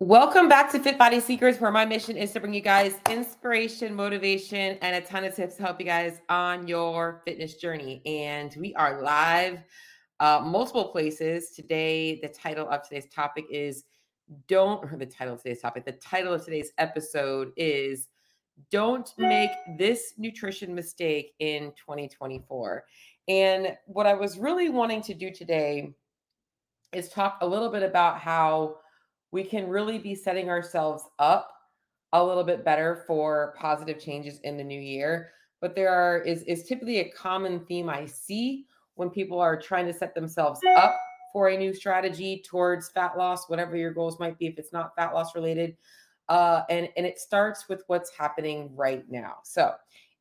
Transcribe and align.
Welcome 0.00 0.48
back 0.48 0.70
to 0.70 0.78
Fit 0.78 0.96
Body 0.96 1.18
Secrets, 1.18 1.60
where 1.60 1.72
my 1.72 1.84
mission 1.84 2.16
is 2.16 2.32
to 2.34 2.38
bring 2.38 2.54
you 2.54 2.60
guys 2.60 2.94
inspiration, 3.10 3.96
motivation, 3.96 4.78
and 4.80 4.94
a 4.94 5.00
ton 5.00 5.24
of 5.24 5.34
tips 5.34 5.56
to 5.56 5.64
help 5.64 5.80
you 5.80 5.86
guys 5.86 6.20
on 6.28 6.68
your 6.68 7.20
fitness 7.24 7.56
journey. 7.56 8.00
And 8.06 8.54
we 8.60 8.72
are 8.76 9.02
live 9.02 9.58
uh, 10.20 10.40
multiple 10.44 10.90
places. 10.90 11.50
Today, 11.50 12.20
the 12.22 12.28
title 12.28 12.68
of 12.68 12.84
today's 12.84 13.08
topic 13.12 13.46
is 13.50 13.86
Don't, 14.46 14.84
or 14.84 14.96
the 14.96 15.04
title 15.04 15.34
of 15.34 15.42
today's 15.42 15.60
topic, 15.60 15.84
the 15.84 15.90
title 15.90 16.32
of 16.32 16.44
today's 16.44 16.70
episode 16.78 17.50
is 17.56 18.06
Don't 18.70 19.12
Make 19.18 19.50
This 19.78 20.14
Nutrition 20.16 20.76
Mistake 20.76 21.32
in 21.40 21.72
2024. 21.72 22.84
And 23.26 23.76
what 23.86 24.06
I 24.06 24.14
was 24.14 24.38
really 24.38 24.68
wanting 24.68 25.02
to 25.02 25.14
do 25.14 25.32
today 25.32 25.92
is 26.92 27.08
talk 27.08 27.38
a 27.40 27.46
little 27.46 27.68
bit 27.68 27.82
about 27.82 28.20
how 28.20 28.76
we 29.30 29.44
can 29.44 29.68
really 29.68 29.98
be 29.98 30.14
setting 30.14 30.48
ourselves 30.48 31.04
up 31.18 31.52
a 32.12 32.24
little 32.24 32.44
bit 32.44 32.64
better 32.64 33.04
for 33.06 33.54
positive 33.58 34.00
changes 34.00 34.40
in 34.40 34.56
the 34.56 34.64
new 34.64 34.80
year. 34.80 35.30
But 35.60 35.74
there 35.74 35.90
are 35.90 36.18
is 36.18 36.42
is 36.44 36.64
typically 36.64 37.00
a 37.00 37.10
common 37.10 37.60
theme 37.66 37.88
I 37.88 38.06
see 38.06 38.66
when 38.94 39.10
people 39.10 39.40
are 39.40 39.60
trying 39.60 39.86
to 39.86 39.92
set 39.92 40.14
themselves 40.14 40.60
up 40.76 40.94
for 41.32 41.48
a 41.48 41.56
new 41.56 41.74
strategy 41.74 42.42
towards 42.44 42.88
fat 42.88 43.16
loss, 43.16 43.48
whatever 43.48 43.76
your 43.76 43.92
goals 43.92 44.18
might 44.18 44.38
be, 44.38 44.46
if 44.46 44.58
it's 44.58 44.72
not 44.72 44.94
fat 44.96 45.14
loss 45.14 45.34
related. 45.34 45.76
Uh, 46.28 46.62
and, 46.68 46.88
and 46.96 47.06
it 47.06 47.18
starts 47.18 47.68
with 47.68 47.82
what's 47.86 48.10
happening 48.10 48.70
right 48.74 49.04
now. 49.08 49.36
So 49.44 49.72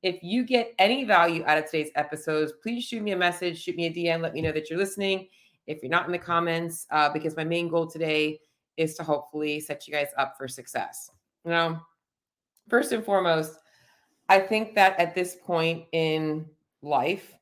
if 0.04 0.22
you 0.22 0.44
get 0.46 0.74
any 0.80 1.04
value 1.04 1.44
out 1.46 1.58
of 1.58 1.66
today's 1.66 1.90
episodes, 1.96 2.54
please 2.62 2.84
shoot 2.84 3.02
me 3.02 3.12
a 3.12 3.18
message, 3.18 3.62
shoot 3.62 3.76
me 3.76 3.88
a 3.88 3.94
DM, 3.94 4.22
let 4.22 4.34
me 4.34 4.42
know 4.42 4.52
that 4.52 4.70
you're 4.70 4.80
listening. 4.80 5.28
If 5.66 5.82
you're 5.82 5.92
not 5.92 6.06
in 6.06 6.12
the 6.12 6.20
comments, 6.20 6.88
uh, 6.92 7.10
because 7.12 7.36
my 7.36 7.44
main 7.44 7.68
goal 7.68 7.88
today 7.88 8.40
is 8.78 8.96
to 8.96 9.04
hopefully 9.04 9.60
set 9.60 9.88
you 9.88 9.94
guys 9.94 10.10
up 10.18 10.36
for 10.38 10.48
success. 10.48 11.10
Now, 11.44 11.86
first 12.70 12.92
and 12.92 13.04
foremost, 13.04 13.60
I 14.30 14.40
think 14.40 14.76
that 14.76 15.00
at 15.00 15.16
this 15.16 15.38
point 15.46 15.86
in 15.92 16.46
life, 16.82 17.34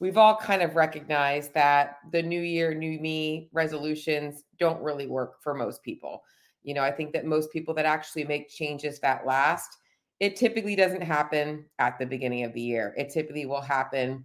we've 0.00 0.16
all 0.16 0.36
kind 0.36 0.62
of 0.62 0.76
recognized 0.76 1.52
that 1.54 1.98
the 2.12 2.22
new 2.22 2.40
year, 2.40 2.74
new 2.74 2.98
me 2.98 3.50
resolutions 3.52 4.44
don't 4.58 4.82
really 4.82 5.06
work 5.06 5.42
for 5.42 5.54
most 5.54 5.82
people. 5.82 6.22
You 6.62 6.74
know, 6.74 6.82
I 6.82 6.90
think 6.90 7.12
that 7.12 7.26
most 7.26 7.52
people 7.52 7.74
that 7.74 7.86
actually 7.86 8.24
make 8.24 8.48
changes 8.48 8.98
that 9.00 9.26
last, 9.26 9.68
it 10.18 10.36
typically 10.36 10.76
doesn't 10.76 11.02
happen 11.02 11.64
at 11.78 11.98
the 11.98 12.06
beginning 12.06 12.44
of 12.44 12.52
the 12.52 12.60
year. 12.60 12.94
It 12.96 13.10
typically 13.10 13.46
will 13.46 13.60
happen 13.60 14.24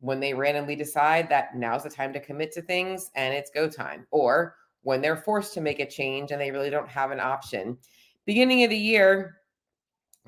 when 0.00 0.18
they 0.18 0.34
randomly 0.34 0.74
decide 0.74 1.28
that 1.28 1.56
now's 1.56 1.84
the 1.84 1.90
time 1.90 2.12
to 2.12 2.20
commit 2.20 2.50
to 2.52 2.62
things 2.62 3.10
and 3.14 3.32
it's 3.32 3.50
go 3.50 3.68
time, 3.68 4.06
or 4.10 4.56
when 4.82 5.00
they're 5.00 5.16
forced 5.16 5.54
to 5.54 5.60
make 5.60 5.80
a 5.80 5.88
change 5.88 6.30
and 6.30 6.40
they 6.40 6.50
really 6.50 6.70
don't 6.70 6.88
have 6.88 7.10
an 7.10 7.20
option. 7.20 7.78
Beginning 8.26 8.64
of 8.64 8.70
the 8.70 8.76
year 8.76 9.38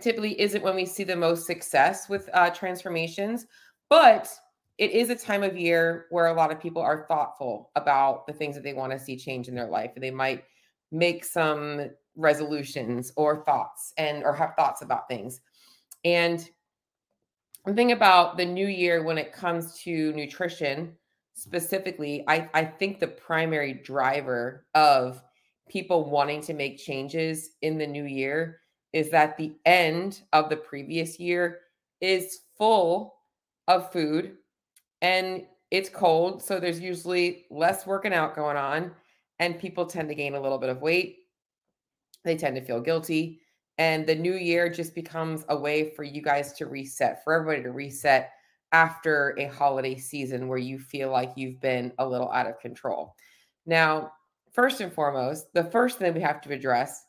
typically 0.00 0.40
isn't 0.40 0.62
when 0.62 0.74
we 0.74 0.86
see 0.86 1.04
the 1.04 1.16
most 1.16 1.46
success 1.46 2.08
with 2.08 2.28
uh, 2.32 2.50
transformations, 2.50 3.46
but 3.88 4.28
it 4.78 4.90
is 4.90 5.10
a 5.10 5.14
time 5.14 5.42
of 5.42 5.56
year 5.56 6.06
where 6.10 6.26
a 6.26 6.34
lot 6.34 6.50
of 6.50 6.60
people 6.60 6.82
are 6.82 7.06
thoughtful 7.06 7.70
about 7.76 8.26
the 8.26 8.32
things 8.32 8.56
that 8.56 8.64
they 8.64 8.72
want 8.72 8.92
to 8.92 8.98
see 8.98 9.16
change 9.16 9.46
in 9.46 9.54
their 9.54 9.68
life. 9.68 9.92
And 9.94 10.02
they 10.02 10.10
might 10.10 10.44
make 10.90 11.24
some 11.24 11.90
resolutions 12.16 13.12
or 13.16 13.44
thoughts 13.44 13.92
and 13.98 14.24
or 14.24 14.34
have 14.34 14.54
thoughts 14.56 14.82
about 14.82 15.08
things. 15.08 15.40
And 16.04 16.48
the 17.64 17.74
thing 17.74 17.92
about 17.92 18.36
the 18.36 18.44
new 18.44 18.66
year 18.66 19.02
when 19.02 19.16
it 19.16 19.32
comes 19.32 19.78
to 19.82 20.12
nutrition 20.12 20.96
specifically, 21.34 22.24
I, 22.28 22.48
I 22.54 22.64
think 22.64 23.00
the 23.00 23.08
primary 23.08 23.74
driver 23.74 24.66
of 24.74 25.22
people 25.68 26.10
wanting 26.10 26.40
to 26.42 26.54
make 26.54 26.78
changes 26.78 27.50
in 27.62 27.78
the 27.78 27.86
new 27.86 28.04
year 28.04 28.60
is 28.92 29.10
that 29.10 29.36
the 29.36 29.54
end 29.66 30.22
of 30.32 30.48
the 30.48 30.56
previous 30.56 31.18
year 31.18 31.60
is 32.00 32.40
full 32.56 33.14
of 33.66 33.92
food 33.92 34.36
and 35.02 35.44
it's 35.70 35.88
cold. 35.88 36.42
So 36.42 36.60
there's 36.60 36.80
usually 36.80 37.46
less 37.50 37.86
working 37.86 38.14
out 38.14 38.36
going 38.36 38.56
on, 38.56 38.92
and 39.40 39.58
people 39.58 39.86
tend 39.86 40.08
to 40.08 40.14
gain 40.14 40.34
a 40.34 40.40
little 40.40 40.58
bit 40.58 40.70
of 40.70 40.80
weight. 40.80 41.16
They 42.24 42.36
tend 42.36 42.54
to 42.56 42.62
feel 42.62 42.80
guilty. 42.80 43.40
And 43.76 44.06
the 44.06 44.14
new 44.14 44.34
year 44.34 44.68
just 44.68 44.94
becomes 44.94 45.44
a 45.48 45.56
way 45.56 45.90
for 45.96 46.04
you 46.04 46.22
guys 46.22 46.52
to 46.54 46.66
reset, 46.66 47.24
for 47.24 47.32
everybody 47.32 47.64
to 47.64 47.72
reset 47.72 48.30
after 48.74 49.36
a 49.38 49.46
holiday 49.46 49.96
season 49.96 50.48
where 50.48 50.58
you 50.58 50.80
feel 50.80 51.08
like 51.08 51.30
you've 51.36 51.60
been 51.60 51.92
a 51.98 52.06
little 52.06 52.28
out 52.32 52.48
of 52.48 52.58
control. 52.58 53.14
Now, 53.66 54.10
first 54.52 54.80
and 54.80 54.92
foremost, 54.92 55.46
the 55.54 55.62
first 55.62 55.98
thing 55.98 56.12
we 56.12 56.20
have 56.22 56.40
to 56.40 56.52
address 56.52 57.04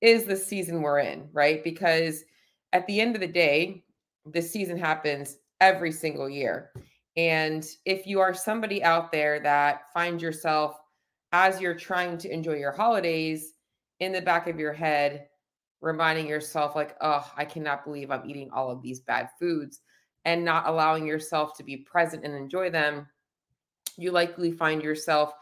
is 0.00 0.24
the 0.24 0.34
season 0.34 0.80
we're 0.80 1.00
in, 1.00 1.28
right? 1.34 1.62
Because 1.62 2.24
at 2.72 2.86
the 2.86 3.02
end 3.02 3.16
of 3.16 3.20
the 3.20 3.26
day, 3.26 3.84
this 4.24 4.50
season 4.50 4.78
happens 4.78 5.36
every 5.60 5.92
single 5.92 6.26
year. 6.26 6.70
And 7.18 7.66
if 7.84 8.06
you 8.06 8.18
are 8.20 8.32
somebody 8.32 8.82
out 8.82 9.12
there 9.12 9.40
that 9.40 9.92
finds 9.92 10.22
yourself 10.22 10.74
as 11.32 11.60
you're 11.60 11.74
trying 11.74 12.16
to 12.16 12.32
enjoy 12.32 12.54
your 12.54 12.72
holidays 12.72 13.52
in 13.98 14.12
the 14.12 14.22
back 14.22 14.46
of 14.48 14.58
your 14.58 14.72
head, 14.72 15.26
reminding 15.82 16.26
yourself, 16.26 16.74
like, 16.74 16.96
oh, 17.02 17.30
I 17.36 17.44
cannot 17.44 17.84
believe 17.84 18.10
I'm 18.10 18.28
eating 18.28 18.48
all 18.54 18.70
of 18.70 18.80
these 18.80 19.00
bad 19.00 19.28
foods 19.38 19.80
and 20.24 20.44
not 20.44 20.68
allowing 20.68 21.06
yourself 21.06 21.56
to 21.56 21.62
be 21.62 21.76
present 21.76 22.24
and 22.24 22.34
enjoy 22.34 22.70
them, 22.70 23.06
you 23.96 24.10
likely 24.10 24.52
find 24.52 24.82
yourself 24.82 25.32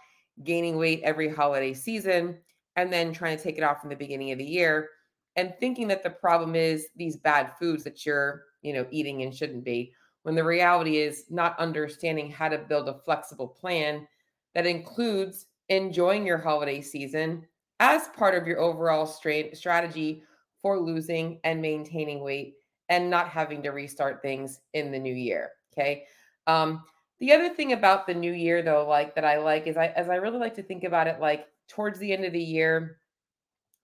gaining 0.45 0.77
weight 0.77 1.01
every 1.03 1.29
holiday 1.29 1.75
season 1.75 2.39
and 2.77 2.93
then 2.93 3.13
trying 3.13 3.37
to 3.37 3.43
take 3.43 3.59
it 3.59 3.65
off 3.65 3.83
in 3.83 3.91
the 3.91 3.97
beginning 3.97 4.31
of 4.31 4.39
the 4.39 4.45
year 4.45 4.89
and 5.37 5.55
thinking 5.59 5.89
that 5.89 6.03
the 6.03 6.11
problem 6.11 6.55
is 6.55 6.89
these 6.97 7.17
bad 7.17 7.53
foods 7.59 7.85
that 7.85 8.05
you're, 8.05 8.45
you 8.63 8.73
know, 8.73 8.87
eating 8.91 9.23
and 9.23 9.35
shouldn't 9.35 9.65
be. 9.65 9.93
When 10.23 10.35
the 10.35 10.45
reality 10.45 10.99
is 10.99 11.25
not 11.31 11.59
understanding 11.59 12.31
how 12.31 12.49
to 12.49 12.59
build 12.59 12.89
a 12.89 12.99
flexible 13.05 13.49
plan 13.49 14.07
that 14.55 14.67
includes 14.67 15.47
enjoying 15.69 16.27
your 16.27 16.39
holiday 16.39 16.81
season 16.81 17.47
as 17.81 18.09
part 18.09 18.35
of 18.35 18.47
your 18.47 18.59
overall 18.59 19.07
strategy 19.07 20.23
for 20.61 20.79
losing 20.79 21.39
and 21.45 21.63
maintaining 21.63 22.21
weight 22.21 22.55
and 22.89 23.11
not 23.11 23.29
having 23.29 23.63
to 23.63 23.71
restart 23.71 24.23
things 24.23 24.61
in 24.73 24.91
the 24.91 24.99
new 24.99 25.15
year. 25.15 25.51
Okay. 25.73 26.05
Um, 26.47 26.83
the 27.21 27.33
other 27.33 27.49
thing 27.49 27.73
about 27.73 28.07
the 28.07 28.15
new 28.15 28.33
year, 28.33 28.63
though, 28.63 28.87
like 28.89 29.15
that 29.15 29.25
I 29.25 29.39
like 29.39 29.67
is 29.67 29.77
I 29.77 29.89
as 29.89 30.09
I 30.09 30.17
really 30.17 30.39
like 30.39 30.55
to 30.55 30.63
think 30.63 30.85
about 30.85 31.07
it 31.07 31.21
like 31.21 31.47
towards 31.69 31.99
the 31.99 32.13
end 32.13 32.25
of 32.25 32.33
the 32.33 32.43
year, 32.43 32.99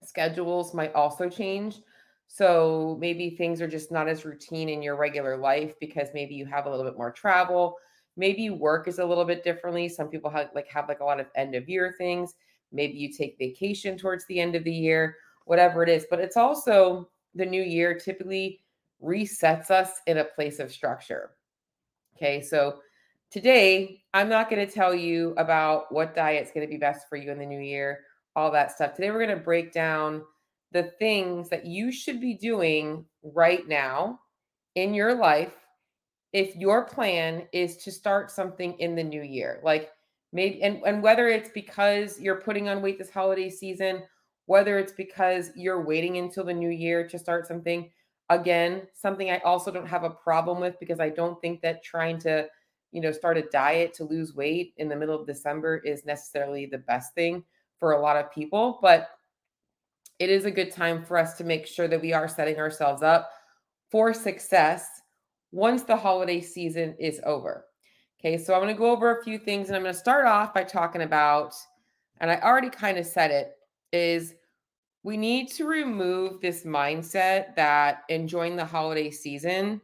schedules 0.02 0.74
might 0.74 0.94
also 0.94 1.28
change. 1.28 1.80
So 2.28 2.96
maybe 3.00 3.30
things 3.30 3.60
are 3.60 3.68
just 3.68 3.92
not 3.92 4.08
as 4.08 4.24
routine 4.24 4.68
in 4.68 4.82
your 4.82 4.96
regular 4.96 5.36
life 5.36 5.74
because 5.80 6.08
maybe 6.14 6.34
you 6.34 6.46
have 6.46 6.66
a 6.66 6.70
little 6.70 6.84
bit 6.84 6.96
more 6.96 7.12
travel. 7.12 7.76
Maybe 8.16 8.50
work 8.50 8.88
is 8.88 8.98
a 8.98 9.04
little 9.04 9.24
bit 9.24 9.44
differently. 9.44 9.88
Some 9.88 10.08
people 10.08 10.30
have 10.30 10.48
like 10.54 10.68
have 10.68 10.88
like 10.88 11.00
a 11.00 11.04
lot 11.04 11.20
of 11.20 11.26
end 11.36 11.54
of 11.54 11.68
year 11.68 11.94
things. 11.98 12.34
Maybe 12.72 12.94
you 12.94 13.12
take 13.12 13.36
vacation 13.38 13.98
towards 13.98 14.24
the 14.26 14.40
end 14.40 14.54
of 14.54 14.64
the 14.64 14.72
year, 14.72 15.16
whatever 15.44 15.82
it 15.82 15.88
is. 15.88 16.06
But 16.08 16.20
it's 16.20 16.36
also 16.36 17.10
the 17.34 17.46
new 17.46 17.62
year 17.62 17.98
typically 17.98 18.63
resets 19.04 19.70
us 19.70 19.90
in 20.06 20.18
a 20.18 20.24
place 20.24 20.58
of 20.58 20.72
structure. 20.72 21.32
Okay, 22.16 22.40
so 22.40 22.78
today 23.30 24.02
I'm 24.14 24.28
not 24.28 24.48
going 24.48 24.66
to 24.66 24.72
tell 24.72 24.94
you 24.94 25.34
about 25.36 25.92
what 25.92 26.14
diet's 26.14 26.52
going 26.52 26.66
to 26.66 26.72
be 26.72 26.78
best 26.78 27.08
for 27.08 27.16
you 27.16 27.30
in 27.30 27.38
the 27.38 27.46
new 27.46 27.60
year, 27.60 28.00
all 28.36 28.50
that 28.52 28.72
stuff. 28.72 28.94
Today 28.94 29.10
we're 29.10 29.24
going 29.24 29.36
to 29.36 29.44
break 29.44 29.72
down 29.72 30.22
the 30.72 30.84
things 30.98 31.48
that 31.50 31.66
you 31.66 31.92
should 31.92 32.20
be 32.20 32.34
doing 32.34 33.04
right 33.22 33.66
now 33.68 34.20
in 34.74 34.94
your 34.94 35.14
life 35.14 35.54
if 36.32 36.56
your 36.56 36.84
plan 36.84 37.46
is 37.52 37.76
to 37.78 37.92
start 37.92 38.30
something 38.30 38.78
in 38.80 38.96
the 38.96 39.04
new 39.04 39.22
year. 39.22 39.60
Like 39.62 39.92
maybe 40.32 40.62
and, 40.62 40.82
and 40.84 41.02
whether 41.02 41.28
it's 41.28 41.50
because 41.50 42.20
you're 42.20 42.40
putting 42.40 42.68
on 42.68 42.82
weight 42.82 42.98
this 42.98 43.10
holiday 43.10 43.48
season, 43.48 44.02
whether 44.46 44.78
it's 44.78 44.92
because 44.92 45.50
you're 45.54 45.84
waiting 45.84 46.18
until 46.18 46.44
the 46.44 46.52
new 46.52 46.70
year 46.70 47.06
to 47.08 47.18
start 47.18 47.46
something, 47.46 47.88
again 48.30 48.82
something 48.94 49.30
i 49.30 49.38
also 49.38 49.70
don't 49.70 49.86
have 49.86 50.04
a 50.04 50.10
problem 50.10 50.60
with 50.60 50.78
because 50.80 51.00
i 51.00 51.08
don't 51.08 51.40
think 51.40 51.60
that 51.60 51.82
trying 51.84 52.18
to 52.18 52.46
you 52.92 53.00
know 53.00 53.12
start 53.12 53.36
a 53.36 53.42
diet 53.52 53.92
to 53.92 54.04
lose 54.04 54.34
weight 54.34 54.72
in 54.78 54.88
the 54.88 54.96
middle 54.96 55.18
of 55.18 55.26
december 55.26 55.78
is 55.78 56.06
necessarily 56.06 56.66
the 56.66 56.78
best 56.78 57.14
thing 57.14 57.44
for 57.78 57.92
a 57.92 58.00
lot 58.00 58.16
of 58.16 58.32
people 58.32 58.78
but 58.80 59.10
it 60.18 60.30
is 60.30 60.44
a 60.44 60.50
good 60.50 60.70
time 60.70 61.04
for 61.04 61.18
us 61.18 61.36
to 61.36 61.44
make 61.44 61.66
sure 61.66 61.88
that 61.88 62.00
we 62.00 62.12
are 62.12 62.28
setting 62.28 62.56
ourselves 62.58 63.02
up 63.02 63.30
for 63.90 64.14
success 64.14 64.88
once 65.52 65.82
the 65.82 65.96
holiday 65.96 66.40
season 66.40 66.94
is 66.98 67.20
over. 67.24 67.66
Okay 68.18 68.38
so 68.38 68.54
i'm 68.54 68.60
going 68.60 68.74
to 68.74 68.78
go 68.78 68.90
over 68.90 69.18
a 69.18 69.22
few 69.22 69.38
things 69.38 69.68
and 69.68 69.76
i'm 69.76 69.82
going 69.82 69.92
to 69.92 69.98
start 70.00 70.24
off 70.24 70.54
by 70.54 70.64
talking 70.64 71.02
about 71.02 71.54
and 72.20 72.30
i 72.30 72.40
already 72.40 72.70
kind 72.70 72.96
of 72.96 73.04
said 73.04 73.30
it 73.30 73.52
is 73.92 74.34
we 75.04 75.18
need 75.18 75.48
to 75.52 75.66
remove 75.66 76.40
this 76.40 76.64
mindset 76.64 77.54
that 77.56 78.02
enjoying 78.08 78.56
the 78.56 78.64
holiday 78.64 79.10
season, 79.10 79.80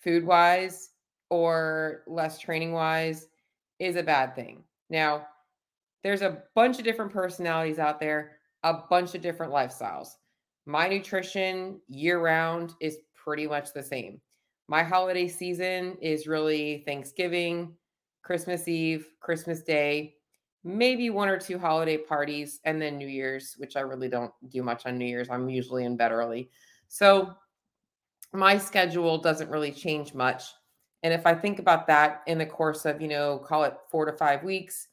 food 0.00 0.26
wise 0.26 0.90
or 1.30 2.02
less 2.08 2.40
training 2.40 2.72
wise, 2.72 3.28
is 3.78 3.94
a 3.94 4.02
bad 4.02 4.34
thing. 4.34 4.64
Now, 4.90 5.28
there's 6.02 6.22
a 6.22 6.42
bunch 6.54 6.78
of 6.78 6.84
different 6.84 7.12
personalities 7.12 7.78
out 7.78 8.00
there. 8.00 8.32
a 8.62 8.82
bunch 8.90 9.14
of 9.14 9.20
different 9.20 9.52
lifestyles. 9.52 10.08
My 10.64 10.88
nutrition 10.88 11.80
year 11.86 12.20
round 12.20 12.74
is 12.80 12.98
pretty 13.14 13.46
much 13.46 13.72
the 13.72 13.82
same. 13.82 14.20
My 14.66 14.82
holiday 14.82 15.28
season 15.28 15.96
is 16.02 16.26
really 16.26 16.82
Thanksgiving, 16.84 17.76
Christmas 18.24 18.66
Eve, 18.66 19.06
Christmas 19.20 19.62
Day, 19.62 20.14
maybe 20.66 21.10
one 21.10 21.28
or 21.28 21.38
two 21.38 21.60
holiday 21.60 21.96
parties, 21.96 22.58
and 22.64 22.82
then 22.82 22.98
New 22.98 23.06
Year's, 23.06 23.54
which 23.58 23.76
I 23.76 23.80
really 23.80 24.08
don't 24.08 24.32
do 24.48 24.64
much 24.64 24.84
on 24.84 24.98
New 24.98 25.06
Year's. 25.06 25.30
I'm 25.30 25.48
usually 25.48 25.84
in 25.84 25.96
bed 25.96 26.10
early. 26.10 26.50
So 26.88 27.32
my 28.32 28.58
schedule 28.58 29.16
doesn't 29.18 29.48
really 29.48 29.70
change 29.70 30.12
much. 30.12 30.42
And 31.04 31.14
if 31.14 31.24
I 31.24 31.34
think 31.34 31.60
about 31.60 31.86
that 31.86 32.22
in 32.26 32.36
the 32.36 32.46
course 32.46 32.84
of, 32.84 33.00
you 33.00 33.06
know, 33.06 33.38
call 33.38 33.62
it 33.62 33.74
four 33.92 34.06
to 34.06 34.12
five 34.12 34.42
weeks, 34.42 34.88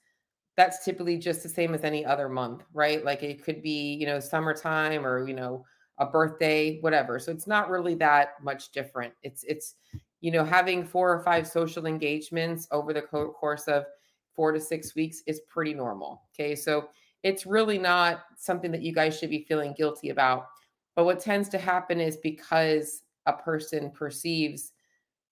that's 0.56 0.86
typically 0.86 1.18
just 1.18 1.42
the 1.42 1.50
same 1.50 1.74
as 1.74 1.84
any 1.84 2.06
other 2.06 2.30
month, 2.30 2.62
right? 2.74 3.04
Like 3.04 3.24
it 3.24 3.44
could 3.44 3.64
be, 3.64 3.96
you 3.96 4.06
know, 4.06 4.20
summertime 4.20 5.04
or, 5.04 5.28
you 5.28 5.34
know, 5.34 5.66
a 5.98 6.06
birthday, 6.06 6.80
whatever. 6.82 7.18
So 7.18 7.32
it's 7.32 7.48
not 7.48 7.72
really 7.72 7.96
that 7.96 8.36
much 8.44 8.72
different. 8.72 9.14
It's, 9.24 9.44
it's, 9.46 9.74
you 10.22 10.30
know, 10.30 10.46
having 10.46 10.86
four 10.86 11.12
or 11.12 11.24
five 11.24 11.48
social 11.48 11.88
engagements 11.88 12.68
over 12.72 12.94
the 12.94 13.02
course 13.02 13.68
of 13.68 13.86
four 14.36 14.52
to 14.52 14.60
six 14.60 14.96
weeks 14.96 15.22
is 15.28 15.42
pretty 15.48 15.74
normal. 15.74 16.24
Okay. 16.34 16.56
So 16.56 16.90
it's 17.24 17.46
really 17.46 17.78
not 17.78 18.24
something 18.38 18.72
that 18.72 18.82
you 18.82 18.94
guys 18.94 19.18
should 19.18 19.30
be 19.30 19.46
feeling 19.48 19.74
guilty 19.78 20.10
about. 20.10 20.48
But 20.96 21.06
what 21.06 21.20
tends 21.20 21.50
to 21.50 21.58
happen 21.58 22.00
is 22.00 22.18
because 22.18 23.04
a 23.26 23.34
person 23.34 23.92
perceives 23.92 24.74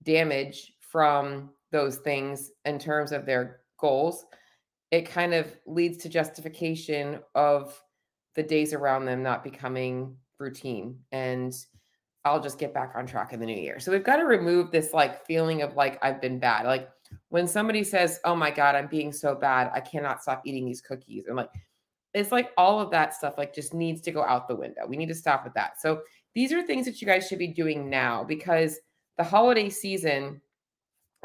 damage 0.03 0.73
from 0.79 1.49
those 1.71 1.97
things 1.97 2.51
in 2.65 2.79
terms 2.79 3.11
of 3.11 3.25
their 3.25 3.61
goals, 3.77 4.25
it 4.91 5.09
kind 5.09 5.33
of 5.33 5.55
leads 5.65 5.97
to 5.99 6.09
justification 6.09 7.19
of 7.35 7.81
the 8.35 8.43
days 8.43 8.73
around 8.73 9.05
them 9.05 9.21
not 9.21 9.43
becoming 9.43 10.15
routine. 10.39 10.97
And 11.11 11.53
I'll 12.23 12.41
just 12.41 12.59
get 12.59 12.73
back 12.73 12.93
on 12.95 13.05
track 13.05 13.33
in 13.33 13.39
the 13.39 13.45
new 13.45 13.59
year. 13.59 13.79
So 13.79 13.91
we've 13.91 14.03
got 14.03 14.17
to 14.17 14.25
remove 14.25 14.71
this 14.71 14.93
like 14.93 15.25
feeling 15.25 15.61
of 15.61 15.75
like 15.75 15.97
I've 16.03 16.21
been 16.21 16.39
bad. 16.39 16.65
Like 16.65 16.89
when 17.29 17.47
somebody 17.47 17.83
says, 17.83 18.19
"Oh 18.23 18.35
my 18.35 18.51
god, 18.51 18.75
I'm 18.75 18.87
being 18.87 19.11
so 19.11 19.35
bad. 19.35 19.71
I 19.73 19.79
cannot 19.79 20.21
stop 20.21 20.41
eating 20.45 20.65
these 20.65 20.81
cookies." 20.81 21.25
And 21.27 21.35
like 21.35 21.49
it's 22.13 22.31
like 22.31 22.51
all 22.57 22.79
of 22.79 22.91
that 22.91 23.13
stuff 23.13 23.37
like 23.37 23.53
just 23.53 23.73
needs 23.73 24.01
to 24.01 24.11
go 24.11 24.23
out 24.23 24.47
the 24.47 24.55
window. 24.55 24.85
We 24.87 24.97
need 24.97 25.09
to 25.09 25.15
stop 25.15 25.43
with 25.43 25.53
that. 25.53 25.79
So 25.79 26.01
these 26.35 26.51
are 26.51 26.61
things 26.61 26.85
that 26.85 27.01
you 27.01 27.07
guys 27.07 27.27
should 27.27 27.39
be 27.39 27.47
doing 27.47 27.89
now 27.89 28.23
because 28.23 28.79
the 29.17 29.23
holiday 29.23 29.69
season 29.69 30.41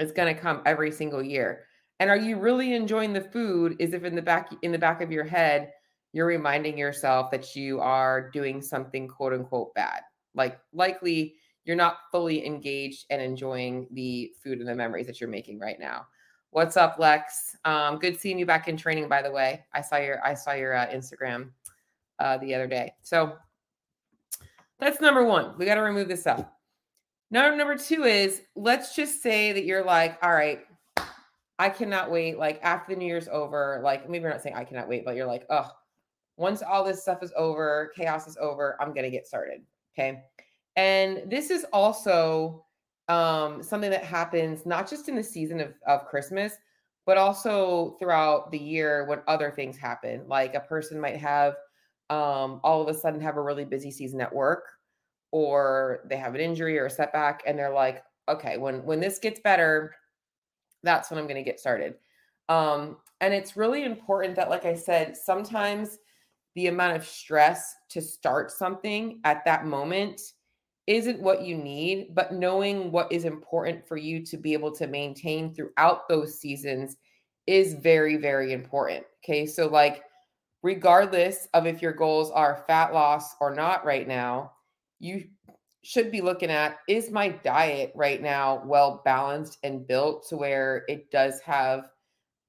is 0.00 0.12
going 0.12 0.33
to 0.33 0.41
come 0.41 0.62
every 0.67 0.93
single 0.93 1.23
year. 1.23 1.65
And 1.99 2.11
are 2.11 2.17
you 2.17 2.39
really 2.39 2.75
enjoying 2.75 3.12
the 3.12 3.21
food? 3.21 3.77
Is 3.79 3.94
if 3.94 4.05
in 4.05 4.15
the 4.15 4.23
back 4.23 4.50
in 4.62 4.73
the 4.73 4.79
back 4.79 5.00
of 5.00 5.11
your 5.11 5.25
head 5.25 5.73
you're 6.12 6.27
reminding 6.27 6.79
yourself 6.79 7.31
that 7.31 7.55
you 7.55 7.79
are 7.79 8.31
doing 8.31 8.62
something 8.62 9.06
quote 9.06 9.35
unquote 9.35 9.75
bad. 9.75 10.00
Like 10.35 10.59
likely 10.73 11.35
you're 11.67 11.77
not 11.77 11.99
fully 12.13 12.47
engaged 12.47 13.07
and 13.11 13.21
enjoying 13.21 13.89
the 13.91 14.33
food 14.43 14.61
and 14.61 14.69
the 14.69 14.75
memories 14.75 15.07
that 15.09 15.21
you're 15.21 15.29
making 15.29 15.59
right 15.59 15.81
now. 15.81 16.07
What's 16.51 16.77
up, 16.77 16.97
Lex? 16.99 17.57
Um, 17.65 17.99
good 17.99 18.19
seeing 18.19 18.39
you 18.39 18.47
back 18.47 18.69
in 18.69 18.77
training. 18.77 19.09
By 19.09 19.21
the 19.21 19.31
way, 19.31 19.65
I 19.75 19.81
saw 19.81 19.97
your 19.97 20.25
I 20.25 20.33
saw 20.33 20.53
your 20.53 20.75
uh, 20.75 20.87
Instagram 20.87 21.51
uh, 22.21 22.39
the 22.39 22.55
other 22.55 22.69
day. 22.69 22.95
So 23.03 23.35
that's 24.79 25.01
number 25.01 25.25
one. 25.25 25.59
We 25.59 25.67
got 25.67 25.75
to 25.75 25.83
remove 25.83 26.09
this 26.09 26.27
up. 26.27 26.57
Number 27.33 27.57
number 27.57 27.77
two 27.77 28.05
is 28.05 28.43
let's 28.55 28.95
just 28.95 29.21
say 29.21 29.53
that 29.53 29.65
you're 29.65 29.85
like, 29.85 30.19
all 30.23 30.33
right, 30.33 30.61
I 31.59 31.69
cannot 31.69 32.13
wait. 32.13 32.39
Like 32.39 32.61
after 32.63 32.95
the 32.95 32.99
New 32.99 33.07
Year's 33.07 33.29
over, 33.29 33.81
like 33.83 34.09
maybe 34.09 34.23
you're 34.23 34.31
not 34.31 34.41
saying 34.41 34.55
I 34.55 34.65
cannot 34.65 34.89
wait, 34.89 35.05
but 35.05 35.17
you're 35.17 35.27
like, 35.27 35.45
oh, 35.51 35.69
once 36.37 36.63
all 36.63 36.85
this 36.85 37.03
stuff 37.03 37.25
is 37.25 37.33
over, 37.37 37.91
chaos 37.97 38.29
is 38.29 38.37
over, 38.41 38.77
I'm 38.81 38.95
gonna 38.95 39.11
get 39.11 39.27
started. 39.27 39.63
Okay. 39.99 40.23
And 40.76 41.31
this 41.31 41.50
is 41.50 41.64
also 41.73 42.64
um, 43.08 43.62
something 43.62 43.90
that 43.90 44.05
happens 44.05 44.67
not 44.67 44.88
just 44.88 45.08
in 45.08 45.17
the 45.17 45.23
season 45.23 45.61
of, 45.61 45.75
of 45.87 46.06
Christmas, 46.06 46.55
but 47.06 47.17
also 47.17 47.96
throughout 47.99 48.50
the 48.50 48.58
year 48.58 49.06
when 49.06 49.20
other 49.28 49.50
things 49.50 49.76
happen. 49.76 50.25
Like 50.26 50.55
a 50.55 50.61
person 50.61 51.00
might 51.00 51.17
have 51.17 51.55
um, 52.11 52.61
all 52.62 52.82
of 52.82 52.88
a 52.88 52.99
sudden 52.99 53.20
have 53.20 53.37
a 53.37 53.43
really 53.43 53.64
busy 53.64 53.90
season 53.90 54.20
at 54.20 54.34
work, 54.34 54.64
or 55.32 56.00
they 56.08 56.17
have 56.17 56.34
an 56.34 56.40
injury 56.40 56.79
or 56.79 56.87
a 56.87 56.90
setback, 56.90 57.43
and 57.46 57.58
they're 57.58 57.72
like, 57.72 58.02
okay, 58.29 58.58
when 58.58 58.84
when 58.84 59.00
this 59.00 59.19
gets 59.19 59.40
better, 59.40 59.94
that's 60.82 61.11
when 61.11 61.19
I'm 61.19 61.26
going 61.26 61.37
to 61.37 61.43
get 61.43 61.61
started. 61.61 61.94
Um, 62.49 62.99
and 63.20 63.32
it's 63.32 63.56
really 63.56 63.84
important 63.84 64.37
that, 64.37 64.50
like 64.50 64.64
I 64.64 64.75
said, 64.75 65.17
sometimes 65.17 65.99
the 66.55 66.69
amount 66.69 66.96
of 66.96 67.06
stress 67.06 67.75
to 67.90 68.00
start 68.00 68.50
something 68.50 69.20
at 69.25 69.44
that 69.44 69.67
moment 69.67 70.20
isn't 70.87 71.21
what 71.21 71.43
you 71.43 71.56
need, 71.56 72.15
but 72.15 72.33
knowing 72.33 72.93
what 72.93 73.11
is 73.11 73.25
important 73.25 73.87
for 73.87 73.97
you 73.97 74.25
to 74.27 74.37
be 74.37 74.53
able 74.53 74.71
to 74.77 74.87
maintain 74.87 75.55
throughout 75.55 76.09
those 76.09 76.38
seasons 76.38 76.97
is 77.47 77.75
very, 77.75 78.17
very 78.17 78.53
important. 78.53 79.05
Okay. 79.25 79.47
So, 79.47 79.67
like, 79.67 80.05
regardless 80.62 81.49
of 81.55 81.67
if 81.67 81.83
your 81.83 81.93
goals 81.93 82.31
are 82.31 82.65
fat 82.67 82.93
loss 82.93 83.35
or 83.41 83.55
not 83.55 83.85
right 83.85 84.06
now, 84.06 84.53
you 84.99 85.25
should 85.83 86.11
be 86.11 86.21
looking 86.21 86.50
at 86.50 86.79
is 86.89 87.11
my 87.11 87.29
diet 87.29 87.93
right 87.94 88.21
now 88.21 88.61
well 88.65 89.03
balanced 89.05 89.59
and 89.62 89.87
built 89.87 90.27
to 90.29 90.37
where 90.37 90.85
it 90.89 91.11
does 91.12 91.41
have 91.41 91.91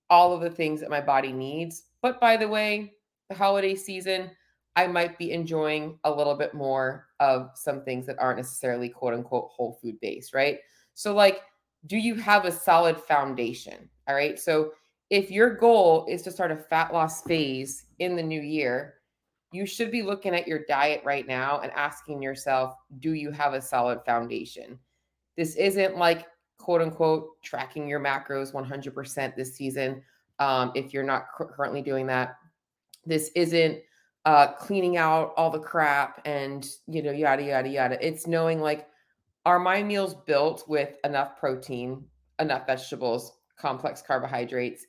all 0.09 0.33
of 0.33 0.41
the 0.41 0.49
things 0.49 0.79
that 0.79 0.89
my 0.89 1.01
body 1.01 1.31
needs. 1.31 1.83
But 2.01 2.19
by 2.19 2.37
the 2.37 2.47
way, 2.47 2.93
the 3.29 3.35
holiday 3.35 3.75
season, 3.75 4.31
I 4.77 4.85
might 4.85 5.17
be 5.17 5.31
enjoying 5.31 5.97
a 6.03 6.11
little 6.11 6.35
bit 6.35 6.53
more 6.53 7.07
of 7.19 7.49
some 7.55 7.81
things 7.81 8.05
that 8.05 8.19
aren't 8.19 8.37
necessarily 8.37 8.89
quote 8.89 9.15
unquote 9.15 9.49
whole 9.49 9.79
food 9.81 9.99
based, 9.99 10.35
right? 10.35 10.59
So, 10.93 11.15
like, 11.15 11.41
do 11.87 11.97
you 11.97 12.13
have 12.15 12.45
a 12.45 12.51
solid 12.51 12.97
foundation? 12.97 13.89
All 14.07 14.13
right. 14.13 14.39
So, 14.39 14.71
if 15.09 15.31
your 15.31 15.55
goal 15.55 16.05
is 16.07 16.21
to 16.23 16.31
start 16.31 16.51
a 16.51 16.55
fat 16.55 16.93
loss 16.93 17.23
phase 17.23 17.85
in 17.97 18.15
the 18.15 18.21
new 18.21 18.41
year, 18.41 18.95
you 19.51 19.65
should 19.65 19.89
be 19.89 20.03
looking 20.03 20.35
at 20.35 20.47
your 20.47 20.65
diet 20.67 21.01
right 21.03 21.25
now 21.25 21.61
and 21.61 21.71
asking 21.71 22.21
yourself, 22.21 22.75
do 22.99 23.13
you 23.13 23.31
have 23.31 23.53
a 23.53 23.61
solid 23.61 24.01
foundation? 24.05 24.77
This 25.37 25.55
isn't 25.55 25.97
like 25.97 26.27
quote 26.59 26.81
unquote 26.81 27.41
tracking 27.41 27.87
your 27.87 27.99
macros 27.99 28.53
100% 28.53 29.35
this 29.35 29.55
season. 29.55 30.03
Um, 30.37 30.71
if 30.75 30.93
you're 30.93 31.03
not 31.03 31.25
currently 31.35 31.81
doing 31.81 32.05
that, 32.07 32.35
this 33.05 33.31
isn't 33.33 33.79
uh, 34.27 34.51
cleaning 34.51 34.97
out 34.97 35.33
all 35.37 35.49
the 35.49 35.57
crap 35.57 36.19
and 36.25 36.67
you 36.85 37.01
know 37.01 37.11
yada 37.13 37.41
yada 37.41 37.69
yada. 37.69 38.05
It's 38.05 38.27
knowing 38.27 38.59
like 38.59 38.89
are 39.45 39.57
my 39.57 39.81
meals 39.81 40.13
built 40.13 40.65
with 40.67 40.97
enough 41.05 41.37
protein, 41.37 42.03
enough 42.39 42.67
vegetables, 42.67 43.37
complex 43.57 44.01
carbohydrates, 44.01 44.85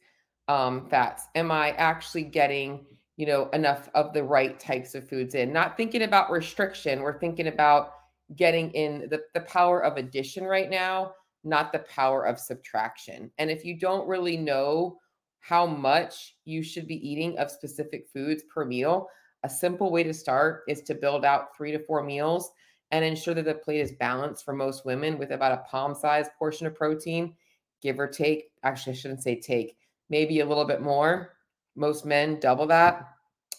um, 0.48 0.88
fats? 0.90 1.26
Am 1.36 1.52
I 1.52 1.70
actually 1.72 2.24
getting 2.24 2.84
you 3.16 3.26
know 3.26 3.48
enough 3.50 3.88
of 3.94 4.12
the 4.12 4.24
right 4.24 4.58
types 4.58 4.96
of 4.96 5.08
foods 5.08 5.36
in? 5.36 5.52
Not 5.52 5.76
thinking 5.76 6.02
about 6.02 6.32
restriction. 6.32 7.00
We're 7.00 7.20
thinking 7.20 7.46
about 7.46 7.92
getting 8.34 8.72
in 8.72 9.06
the, 9.08 9.20
the 9.34 9.42
power 9.42 9.84
of 9.84 9.98
addition 9.98 10.46
right 10.46 10.68
now, 10.68 11.12
not 11.44 11.72
the 11.72 11.78
power 11.78 12.26
of 12.26 12.40
subtraction. 12.40 13.30
And 13.38 13.52
if 13.52 13.64
you 13.64 13.78
don't 13.78 14.08
really 14.08 14.36
know 14.36 14.98
how 15.38 15.64
much 15.64 16.34
you 16.44 16.64
should 16.64 16.88
be 16.88 17.08
eating 17.08 17.38
of 17.38 17.52
specific 17.52 18.08
foods 18.12 18.42
per 18.52 18.64
meal, 18.64 19.08
a 19.44 19.48
simple 19.48 19.90
way 19.90 20.02
to 20.02 20.12
start 20.12 20.62
is 20.68 20.82
to 20.82 20.94
build 20.94 21.24
out 21.24 21.56
three 21.56 21.72
to 21.72 21.78
four 21.78 22.02
meals 22.02 22.50
and 22.90 23.04
ensure 23.04 23.34
that 23.34 23.44
the 23.44 23.54
plate 23.54 23.80
is 23.80 23.92
balanced 23.92 24.44
for 24.44 24.54
most 24.54 24.84
women 24.84 25.18
with 25.18 25.30
about 25.32 25.52
a 25.52 25.64
palm 25.68 25.94
sized 25.94 26.30
portion 26.38 26.66
of 26.66 26.74
protein, 26.74 27.34
give 27.80 28.00
or 28.00 28.06
take. 28.06 28.50
Actually, 28.62 28.94
I 28.94 28.96
shouldn't 28.96 29.22
say 29.22 29.38
take, 29.38 29.76
maybe 30.08 30.40
a 30.40 30.46
little 30.46 30.64
bit 30.64 30.80
more. 30.80 31.36
Most 31.76 32.04
men 32.04 32.40
double 32.40 32.66
that, 32.66 33.06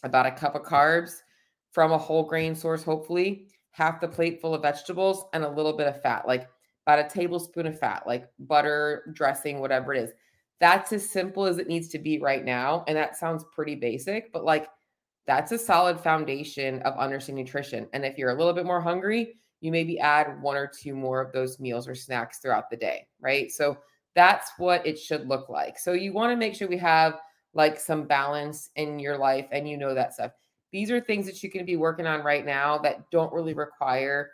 about 0.03 0.25
a 0.25 0.31
cup 0.31 0.55
of 0.55 0.63
carbs 0.63 1.21
from 1.71 1.91
a 1.91 1.97
whole 1.97 2.23
grain 2.23 2.55
source, 2.55 2.83
hopefully, 2.83 3.47
half 3.71 4.01
the 4.01 4.07
plate 4.07 4.41
full 4.41 4.55
of 4.55 4.63
vegetables, 4.63 5.25
and 5.33 5.43
a 5.43 5.49
little 5.49 5.77
bit 5.77 5.87
of 5.87 6.01
fat, 6.01 6.27
like 6.27 6.49
about 6.85 7.05
a 7.05 7.09
tablespoon 7.09 7.67
of 7.67 7.79
fat, 7.79 8.03
like 8.07 8.27
butter, 8.39 9.11
dressing, 9.13 9.59
whatever 9.59 9.93
it 9.93 10.03
is. 10.03 10.11
That's 10.59 10.91
as 10.91 11.09
simple 11.09 11.45
as 11.45 11.59
it 11.59 11.67
needs 11.67 11.87
to 11.89 11.99
be 11.99 12.19
right 12.19 12.43
now. 12.43 12.83
And 12.87 12.97
that 12.97 13.15
sounds 13.15 13.45
pretty 13.53 13.75
basic, 13.75 14.33
but 14.33 14.43
like 14.43 14.67
that's 15.29 15.51
a 15.51 15.59
solid 15.59 15.99
foundation 15.99 16.81
of 16.81 16.97
understanding 16.97 17.45
nutrition. 17.45 17.87
And 17.93 18.03
if 18.03 18.17
you're 18.17 18.31
a 18.31 18.35
little 18.35 18.51
bit 18.51 18.65
more 18.65 18.81
hungry, 18.81 19.35
you 19.61 19.71
maybe 19.71 19.99
add 19.99 20.41
one 20.41 20.57
or 20.57 20.65
two 20.65 20.95
more 20.95 21.21
of 21.21 21.31
those 21.31 21.59
meals 21.59 21.87
or 21.87 21.93
snacks 21.93 22.39
throughout 22.39 22.67
the 22.71 22.77
day, 22.77 23.05
right? 23.21 23.51
So 23.51 23.77
that's 24.15 24.51
what 24.57 24.83
it 24.87 24.97
should 24.97 25.27
look 25.27 25.47
like. 25.47 25.77
So 25.77 25.93
you 25.93 26.13
want 26.13 26.31
to 26.31 26.35
make 26.35 26.55
sure 26.55 26.67
we 26.67 26.79
have 26.79 27.19
like 27.53 27.79
some 27.79 28.07
balance 28.07 28.71
in 28.75 28.97
your 28.97 29.19
life 29.19 29.45
and 29.51 29.69
you 29.69 29.77
know 29.77 29.93
that 29.93 30.15
stuff. 30.15 30.31
These 30.71 30.89
are 30.89 30.99
things 30.99 31.27
that 31.27 31.43
you 31.43 31.51
can 31.51 31.63
be 31.63 31.75
working 31.75 32.07
on 32.07 32.23
right 32.23 32.43
now 32.43 32.79
that 32.79 33.11
don't 33.11 33.31
really 33.31 33.53
require 33.53 34.31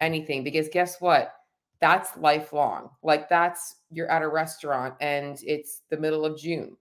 anything 0.00 0.44
because 0.44 0.70
guess 0.70 0.98
what? 0.98 1.34
That's 1.82 2.16
lifelong. 2.16 2.88
Like 3.02 3.28
that's 3.28 3.76
you're 3.90 4.10
at 4.10 4.22
a 4.22 4.28
restaurant 4.28 4.94
and 5.02 5.38
it's 5.42 5.82
the 5.90 5.98
middle 5.98 6.24
of 6.24 6.38
June 6.38 6.74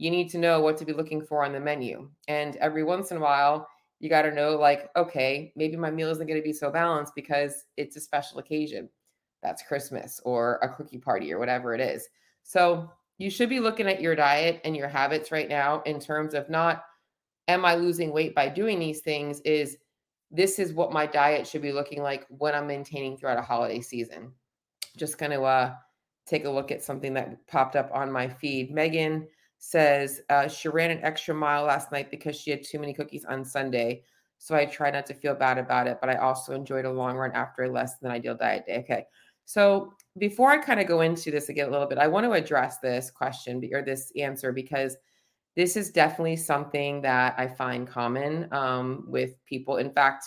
you 0.00 0.10
need 0.10 0.30
to 0.30 0.38
know 0.38 0.62
what 0.62 0.78
to 0.78 0.86
be 0.86 0.94
looking 0.94 1.20
for 1.20 1.44
on 1.44 1.52
the 1.52 1.60
menu. 1.60 2.08
And 2.26 2.56
every 2.56 2.82
once 2.82 3.10
in 3.10 3.18
a 3.18 3.20
while, 3.20 3.68
you 3.98 4.08
got 4.08 4.22
to 4.22 4.32
know, 4.32 4.56
like, 4.56 4.88
okay, 4.96 5.52
maybe 5.56 5.76
my 5.76 5.90
meal 5.90 6.08
isn't 6.08 6.26
going 6.26 6.40
to 6.40 6.42
be 6.42 6.54
so 6.54 6.70
balanced 6.70 7.14
because 7.14 7.66
it's 7.76 7.96
a 7.96 8.00
special 8.00 8.38
occasion. 8.38 8.88
That's 9.42 9.62
Christmas 9.62 10.18
or 10.24 10.58
a 10.62 10.74
cookie 10.74 10.96
party 10.96 11.30
or 11.30 11.38
whatever 11.38 11.74
it 11.74 11.82
is. 11.82 12.08
So 12.44 12.90
you 13.18 13.28
should 13.28 13.50
be 13.50 13.60
looking 13.60 13.86
at 13.88 14.00
your 14.00 14.14
diet 14.16 14.62
and 14.64 14.74
your 14.74 14.88
habits 14.88 15.30
right 15.30 15.50
now 15.50 15.82
in 15.82 16.00
terms 16.00 16.32
of 16.32 16.48
not, 16.48 16.82
am 17.46 17.66
I 17.66 17.74
losing 17.74 18.10
weight 18.10 18.34
by 18.34 18.48
doing 18.48 18.78
these 18.78 19.00
things? 19.00 19.42
Is 19.44 19.76
this 20.30 20.58
is 20.58 20.72
what 20.72 20.94
my 20.94 21.04
diet 21.04 21.46
should 21.46 21.60
be 21.60 21.72
looking 21.72 22.02
like 22.02 22.24
when 22.30 22.54
I'm 22.54 22.66
maintaining 22.66 23.18
throughout 23.18 23.38
a 23.38 23.42
holiday 23.42 23.82
season. 23.82 24.32
Just 24.96 25.18
going 25.18 25.32
to 25.32 25.42
uh, 25.42 25.74
take 26.26 26.46
a 26.46 26.50
look 26.50 26.70
at 26.70 26.82
something 26.82 27.12
that 27.12 27.46
popped 27.48 27.76
up 27.76 27.90
on 27.92 28.10
my 28.10 28.28
feed. 28.28 28.72
Megan 28.72 29.26
says 29.60 30.22
uh, 30.30 30.48
she 30.48 30.68
ran 30.68 30.90
an 30.90 31.04
extra 31.04 31.34
mile 31.34 31.64
last 31.64 31.92
night 31.92 32.10
because 32.10 32.34
she 32.34 32.50
had 32.50 32.64
too 32.64 32.78
many 32.78 32.92
cookies 32.92 33.26
on 33.26 33.44
Sunday. 33.44 34.02
So 34.38 34.56
I 34.56 34.64
try 34.64 34.90
not 34.90 35.04
to 35.06 35.14
feel 35.14 35.34
bad 35.34 35.58
about 35.58 35.86
it, 35.86 35.98
but 36.00 36.08
I 36.08 36.16
also 36.16 36.54
enjoyed 36.54 36.86
a 36.86 36.90
long 36.90 37.16
run 37.16 37.30
after 37.32 37.64
a 37.64 37.70
less 37.70 37.98
than 37.98 38.10
ideal 38.10 38.34
diet 38.34 38.64
day. 38.66 38.78
Okay. 38.78 39.04
So 39.44 39.92
before 40.18 40.50
I 40.50 40.58
kind 40.58 40.80
of 40.80 40.86
go 40.86 41.02
into 41.02 41.30
this 41.30 41.50
again 41.50 41.68
a 41.68 41.70
little 41.70 41.86
bit, 41.86 41.98
I 41.98 42.06
want 42.06 42.24
to 42.24 42.32
address 42.32 42.78
this 42.78 43.10
question 43.10 43.62
or 43.72 43.82
this 43.82 44.10
answer 44.18 44.50
because 44.50 44.96
this 45.56 45.76
is 45.76 45.90
definitely 45.90 46.36
something 46.36 47.02
that 47.02 47.34
I 47.36 47.46
find 47.46 47.86
common 47.86 48.48
um, 48.52 49.04
with 49.08 49.44
people. 49.44 49.76
In 49.76 49.92
fact, 49.92 50.24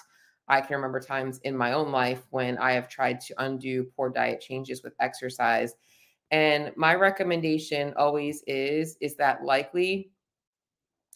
I 0.47 0.61
can 0.61 0.75
remember 0.75 0.99
times 0.99 1.39
in 1.39 1.57
my 1.57 1.71
own 1.73 1.91
life 1.91 2.23
when 2.29 2.59
I 2.59 2.73
have 2.73 2.87
tried 2.87 3.19
to 3.21 3.33
undo 3.43 3.85
poor 3.95 4.09
diet 4.09 4.41
changes 4.41 4.83
with 4.83 4.93
exercise 4.99 5.73
and 6.33 6.71
my 6.75 6.95
recommendation 6.95 7.93
always 7.95 8.41
is 8.47 8.97
is 8.99 9.15
that 9.17 9.43
likely, 9.43 10.11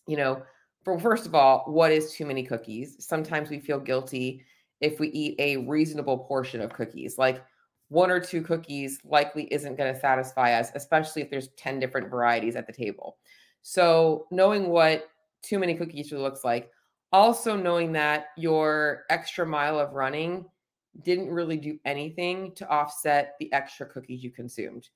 you 0.08 0.16
know, 0.16 0.44
for 0.84 1.00
first 1.00 1.26
of 1.26 1.34
all, 1.34 1.64
what 1.66 1.92
is 1.92 2.14
too 2.14 2.24
many 2.24 2.44
cookies? 2.44 3.04
Sometimes 3.04 3.50
we 3.50 3.60
feel 3.60 3.80
guilty 3.80 4.46
if 4.80 5.00
we 5.00 5.08
eat 5.08 5.36
a 5.40 5.58
reasonable 5.58 6.20
portion 6.20 6.62
of 6.62 6.72
cookies. 6.72 7.18
Like 7.18 7.44
one 7.90 8.12
or 8.12 8.20
two 8.20 8.44
cookies 8.44 9.00
likely 9.04 9.46
isn't 9.46 9.76
going 9.76 9.92
to 9.92 10.00
satisfy 10.00 10.54
us, 10.54 10.72
especially 10.76 11.24
if 11.24 11.32
there's 11.32 11.50
10 11.58 11.80
different 11.80 12.12
varieties 12.12 12.56
at 12.56 12.68
the 12.68 12.74
table. 12.74 13.18
So, 13.64 14.28
knowing 14.30 14.70
what 14.70 15.10
too 15.42 15.58
many 15.58 15.74
cookies 15.74 16.12
looks 16.12 16.44
like, 16.44 16.70
also 17.12 17.56
knowing 17.56 17.92
that 17.94 18.28
your 18.38 19.06
extra 19.10 19.48
mile 19.48 19.80
of 19.80 19.94
running 19.94 20.46
didn't 21.02 21.30
really 21.30 21.58
do 21.58 21.80
anything 21.86 22.54
to 22.54 22.70
offset 22.70 23.34
the 23.40 23.52
extra 23.52 23.88
cookies 23.88 24.24
you 24.24 24.30
consumed. 24.30 24.90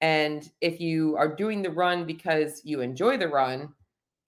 And 0.00 0.50
if 0.60 0.80
you 0.80 1.16
are 1.16 1.34
doing 1.34 1.62
the 1.62 1.70
run 1.70 2.04
because 2.04 2.60
you 2.64 2.80
enjoy 2.80 3.16
the 3.16 3.28
run, 3.28 3.72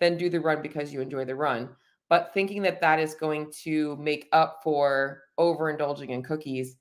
then 0.00 0.16
do 0.16 0.30
the 0.30 0.40
run 0.40 0.62
because 0.62 0.92
you 0.92 1.00
enjoy 1.00 1.24
the 1.24 1.34
run. 1.34 1.70
But 2.08 2.32
thinking 2.32 2.62
that 2.62 2.80
that 2.80 2.98
is 2.98 3.14
going 3.14 3.52
to 3.64 3.96
make 3.96 4.28
up 4.32 4.60
for 4.62 5.22
overindulging 5.38 6.08
in 6.08 6.22
cookies 6.22 6.76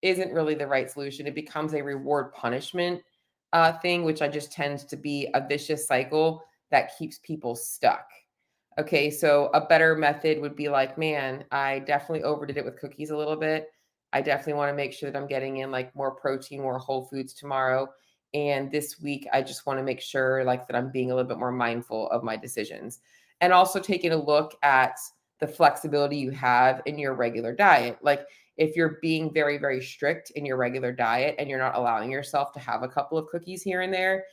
isn't 0.00 0.32
really 0.32 0.54
the 0.54 0.66
right 0.66 0.90
solution. 0.90 1.26
It 1.26 1.36
becomes 1.36 1.74
a 1.74 1.82
reward 1.82 2.32
punishment 2.32 3.00
uh, 3.52 3.72
thing, 3.74 4.02
which 4.02 4.22
I 4.22 4.28
just 4.28 4.50
tends 4.50 4.84
to 4.86 4.96
be 4.96 5.28
a 5.34 5.46
vicious 5.46 5.86
cycle 5.86 6.42
that 6.72 6.96
keeps 6.98 7.18
people 7.18 7.54
stuck. 7.54 8.08
Okay, 8.78 9.10
so 9.10 9.50
a 9.54 9.60
better 9.60 9.94
method 9.94 10.40
would 10.40 10.56
be 10.56 10.68
like, 10.68 10.98
man, 10.98 11.44
I 11.52 11.80
definitely 11.80 12.24
overdid 12.24 12.56
it 12.56 12.64
with 12.64 12.80
cookies 12.80 13.10
a 13.10 13.16
little 13.16 13.36
bit. 13.36 13.68
I 14.14 14.22
definitely 14.22 14.54
want 14.54 14.70
to 14.70 14.76
make 14.76 14.92
sure 14.92 15.10
that 15.10 15.18
I'm 15.18 15.28
getting 15.28 15.58
in 15.58 15.70
like 15.70 15.94
more 15.94 16.10
protein, 16.10 16.62
more 16.62 16.78
whole 16.78 17.04
foods 17.04 17.34
tomorrow 17.34 17.88
and 18.34 18.70
this 18.70 19.00
week 19.00 19.26
i 19.32 19.42
just 19.42 19.66
want 19.66 19.78
to 19.78 19.82
make 19.82 20.00
sure 20.00 20.44
like 20.44 20.66
that 20.66 20.76
i'm 20.76 20.90
being 20.90 21.10
a 21.10 21.14
little 21.14 21.28
bit 21.28 21.38
more 21.38 21.52
mindful 21.52 22.08
of 22.10 22.22
my 22.22 22.36
decisions 22.36 23.00
and 23.40 23.52
also 23.52 23.80
taking 23.80 24.12
a 24.12 24.16
look 24.16 24.56
at 24.62 24.96
the 25.40 25.46
flexibility 25.46 26.16
you 26.16 26.30
have 26.30 26.80
in 26.86 26.98
your 26.98 27.14
regular 27.14 27.54
diet 27.54 27.98
like 28.02 28.24
if 28.56 28.76
you're 28.76 28.98
being 29.02 29.32
very 29.32 29.58
very 29.58 29.82
strict 29.82 30.30
in 30.30 30.46
your 30.46 30.56
regular 30.56 30.92
diet 30.92 31.34
and 31.38 31.48
you're 31.48 31.58
not 31.58 31.76
allowing 31.76 32.10
yourself 32.10 32.52
to 32.52 32.60
have 32.60 32.82
a 32.82 32.88
couple 32.88 33.18
of 33.18 33.26
cookies 33.26 33.62
here 33.62 33.82
and 33.82 33.92
there 33.92 34.24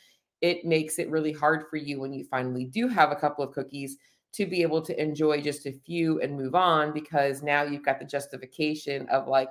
it 0.41 0.63
makes 0.63 0.99
it 0.99 1.09
really 1.09 1.33
hard 1.33 1.65
for 1.69 1.77
you 1.77 1.99
when 1.99 2.13
you 2.13 2.23
finally 2.25 2.65
do 2.65 2.87
have 2.87 3.11
a 3.11 3.15
couple 3.15 3.43
of 3.43 3.51
cookies 3.51 3.97
to 4.31 4.45
be 4.45 4.61
able 4.61 4.81
to 4.81 5.01
enjoy 5.01 5.41
just 5.41 5.65
a 5.65 5.79
few 5.85 6.21
and 6.21 6.37
move 6.37 6.55
on 6.55 6.93
because 6.93 7.41
now 7.41 7.63
you've 7.63 7.85
got 7.85 7.99
the 7.99 8.05
justification 8.05 9.07
of 9.09 9.27
like 9.27 9.49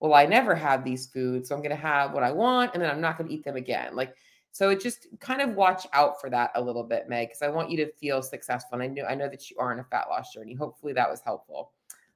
well, 0.00 0.14
I 0.14 0.26
never 0.26 0.54
have 0.54 0.82
these 0.82 1.06
foods, 1.06 1.48
so 1.48 1.54
I'm 1.54 1.60
going 1.60 1.76
to 1.76 1.76
have 1.76 2.12
what 2.12 2.22
I 2.22 2.32
want 2.32 2.72
and 2.72 2.82
then 2.82 2.90
I'm 2.90 3.00
not 3.00 3.18
going 3.18 3.28
to 3.28 3.34
eat 3.34 3.44
them 3.44 3.56
again. 3.56 3.94
Like, 3.94 4.14
so 4.52 4.70
it 4.70 4.80
just 4.80 5.06
kind 5.20 5.40
of 5.40 5.54
watch 5.54 5.86
out 5.92 6.20
for 6.20 6.30
that 6.30 6.50
a 6.54 6.60
little 6.60 6.82
bit, 6.82 7.08
Meg, 7.08 7.28
because 7.28 7.42
I 7.42 7.48
want 7.48 7.70
you 7.70 7.76
to 7.78 7.92
feel 7.92 8.22
successful. 8.22 8.80
And 8.80 8.82
I 8.82 8.86
know 8.88 9.04
I 9.04 9.14
know 9.14 9.28
that 9.28 9.50
you 9.50 9.56
are 9.58 9.72
on 9.72 9.78
a 9.78 9.84
fat 9.84 10.08
loss 10.08 10.32
journey. 10.32 10.54
Hopefully 10.54 10.92
that 10.94 11.08
was 11.08 11.20
helpful. 11.20 11.72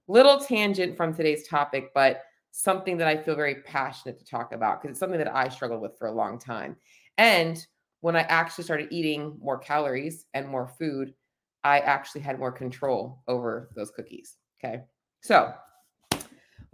Little 0.09 0.39
tangent 0.41 0.97
from 0.97 1.15
today's 1.15 1.47
topic, 1.47 1.93
but 1.95 2.23
something 2.51 2.97
that 2.97 3.09
I 3.09 3.17
feel 3.17 3.37
very 3.37 3.57
passionate 3.63 4.19
to 4.19 4.25
talk 4.25 4.53
about 4.53 4.81
because 4.81 4.95
it's 4.95 5.01
something 5.01 5.19
that 5.19 5.35
I 5.35 5.49
struggled 5.49 5.81
with 5.81 5.99
for 5.99 6.09
a 6.09 6.13
long 6.13 6.39
time. 6.39 6.77
And 7.19 7.65
when 8.01 8.17
I 8.17 8.21
actually 8.23 8.65
started 8.65 8.89
eating 8.91 9.37
more 9.41 9.59
calories 9.59 10.27
and 10.35 10.49
more 10.49 10.67
food, 10.67 11.15
I 11.63 11.81
actually 11.81 12.21
had 12.21 12.39
more 12.39 12.53
control 12.53 13.23
over 13.29 13.71
those 13.75 13.91
cookies. 13.91 14.37
Okay. 14.59 14.83
So 15.21 15.55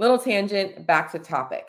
Little 0.00 0.18
tangent, 0.18 0.86
back 0.86 1.12
to 1.12 1.18
topic. 1.18 1.66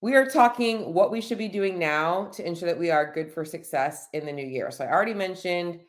We 0.00 0.14
are 0.14 0.24
talking 0.24 0.94
what 0.94 1.10
we 1.10 1.20
should 1.20 1.36
be 1.36 1.48
doing 1.48 1.78
now 1.78 2.28
to 2.32 2.46
ensure 2.46 2.66
that 2.66 2.78
we 2.78 2.90
are 2.90 3.12
good 3.12 3.30
for 3.30 3.44
success 3.44 4.08
in 4.14 4.24
the 4.24 4.32
new 4.32 4.46
year. 4.46 4.70
So 4.70 4.86
I 4.86 4.90
already 4.90 5.12
mentioned 5.12 5.80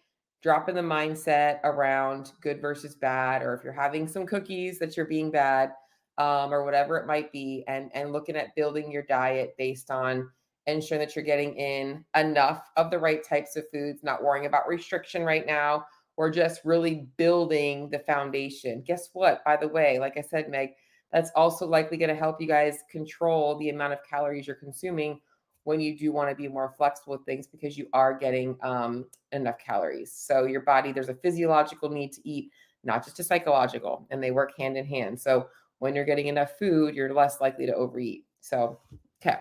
dropping 0.42 0.76
the 0.76 0.82
mindset 0.82 1.62
around 1.64 2.34
good 2.42 2.60
versus 2.60 2.96
bad, 2.96 3.42
or 3.42 3.54
if 3.54 3.64
you're 3.64 3.72
having 3.72 4.10
some 4.10 4.26
cookies 4.26 4.78
that 4.80 4.98
you're 4.98 5.06
being 5.06 5.32
bad, 5.32 5.72
um, 6.18 6.54
or 6.54 6.66
whatever 6.66 6.98
it 6.98 7.08
might 7.08 7.32
be, 7.32 7.64
and 7.70 7.90
and 7.94 8.12
looking 8.12 8.36
at 8.36 8.54
building 8.58 8.92
your 8.92 9.04
diet 9.04 9.56
based 9.58 9.90
on 9.90 10.30
ensuring 10.68 11.00
that 11.00 11.16
you're 11.16 11.24
getting 11.24 11.56
in 11.56 12.04
enough 12.18 12.72
of 12.76 12.92
the 12.92 13.00
right 13.00 13.24
types 13.24 13.56
of 13.56 13.64
foods, 13.72 14.04
not 14.04 14.22
worrying 14.22 14.48
about 14.48 14.68
restriction 14.68 15.24
right 15.24 15.48
now, 15.48 15.86
or 16.18 16.30
just 16.30 16.60
really 16.66 17.08
building 17.16 17.90
the 17.90 18.00
foundation. 18.00 18.84
Guess 18.86 19.12
what? 19.14 19.42
By 19.46 19.56
the 19.56 19.70
way, 19.70 19.98
like 19.98 20.18
I 20.18 20.22
said, 20.22 20.50
Meg, 20.50 20.72
that's 21.14 21.32
also 21.36 21.68
likely 21.68 21.96
going 21.96 22.10
to 22.10 22.16
help 22.16 22.42
you 22.42 22.48
guys 22.48 22.80
control 22.90 23.56
the 23.60 23.70
amount 23.70 23.94
of 23.94 24.00
calories 24.10 24.48
you're 24.48 24.56
consuming 24.56 25.22
when 25.64 25.80
you 25.80 25.98
do 25.98 26.12
want 26.12 26.28
to 26.30 26.36
be 26.36 26.48
more 26.48 26.74
flexible 26.76 27.14
with 27.14 27.26
things 27.26 27.48
because 27.48 27.78
you 27.78 27.88
are 27.94 28.18
getting 28.18 28.58
um, 28.64 29.06
enough 29.32 29.58
calories. 29.60 30.12
So 30.12 30.46
your 30.46 30.62
body, 30.62 30.92
there's 30.92 31.10
a 31.10 31.14
physiological 31.14 31.90
need 31.90 32.12
to 32.14 32.28
eat, 32.28 32.52
not 32.84 33.06
just 33.06 33.20
a 33.20 33.24
psychological, 33.24 34.08
and 34.10 34.22
they 34.22 34.32
work 34.32 34.58
hand 34.58 34.76
in 34.76 34.86
hand. 34.86 35.22
So 35.22 35.48
when 35.78 35.96
you're 35.96 36.04
getting 36.04 36.28
enough 36.28 36.58
food, 36.58 36.96
you're 36.96 37.14
less 37.14 37.40
likely 37.40 37.68
to 37.68 37.76
overeat. 37.76 38.26
So, 38.42 38.80
okay. 39.22 39.38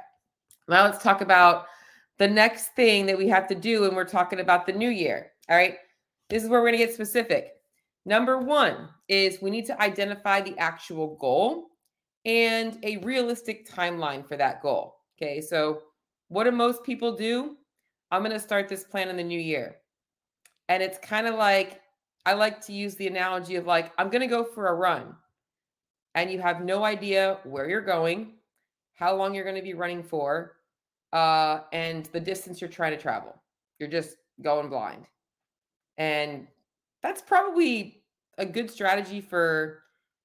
Now 0.69 0.85
let's 0.85 1.02
talk 1.02 1.23
about 1.23 1.67
the 2.19 2.29
next 2.29 2.76
thing 2.76 3.07
that 3.07 3.19
we 3.19 3.29
have 3.29 3.49
to 3.49 3.55
do 3.55 3.81
when 3.81 3.95
we're 3.95 4.05
talking 4.05 4.41
about 4.41 4.67
the 4.67 4.73
new 4.73 4.91
year. 4.91 5.33
All 5.49 5.57
right. 5.57 5.76
This 6.29 6.45
is 6.45 6.50
where 6.50 6.61
we're 6.61 6.69
going 6.69 6.79
to 6.79 6.87
get 6.87 6.95
specific. 6.95 7.55
Number 8.04 8.38
one 8.38 8.88
is 9.09 9.40
we 9.40 9.50
need 9.50 9.66
to 9.66 9.80
identify 9.80 10.40
the 10.40 10.59
actual 10.59 11.16
goal 11.21 11.68
and 12.25 12.78
a 12.82 12.99
realistic 12.99 13.68
timeline 13.68 14.26
for 14.26 14.37
that 14.37 14.62
goal. 14.62 14.97
Okay, 15.16 15.40
so 15.40 15.82
what 16.28 16.44
do 16.44 16.50
most 16.50 16.82
people 16.85 17.16
do? 17.16 17.56
I'm 18.11 18.23
going 18.23 18.32
to 18.32 18.40
start 18.40 18.68
this 18.68 18.85
plan 18.85 19.09
in 19.09 19.16
the 19.16 19.23
new 19.23 19.38
year. 19.38 19.76
And 20.68 20.82
it's 20.82 20.99
kind 20.99 21.26
of 21.26 21.35
like, 21.35 21.80
I 22.26 22.35
like 22.35 22.64
to 22.66 22.73
use 22.73 22.94
the 22.94 23.06
analogy 23.06 23.56
of 23.56 23.66
like, 23.66 23.92
I'm 23.99 24.11
going 24.11 24.21
to 24.21 24.26
go 24.26 24.44
for 24.44 24.68
a 24.68 24.75
run. 24.75 25.14
And 26.14 26.30
you 26.30 26.40
have 26.40 26.62
no 26.62 26.85
idea 26.85 27.38
where 27.44 27.68
you're 27.68 27.80
going, 27.80 28.35
how 28.94 29.14
long 29.14 29.35
you're 29.35 29.44
going 29.44 29.56
to 29.56 29.62
be 29.62 29.75
running 29.75 30.02
for, 30.02 30.56
uh, 31.12 31.61
and 31.73 32.06
the 32.06 32.21
distance 32.21 32.61
you're 32.61 32.71
trying 32.71 32.92
to 32.92 32.99
travel. 33.00 33.35
You're 33.78 33.88
just 33.88 34.16
going 34.42 34.68
blind. 34.68 35.06
And 35.99 36.47
that's 37.02 37.23
probably 37.23 38.02
a 38.38 38.47
good 38.47 38.71
strategy 38.71 39.21
for 39.21 39.82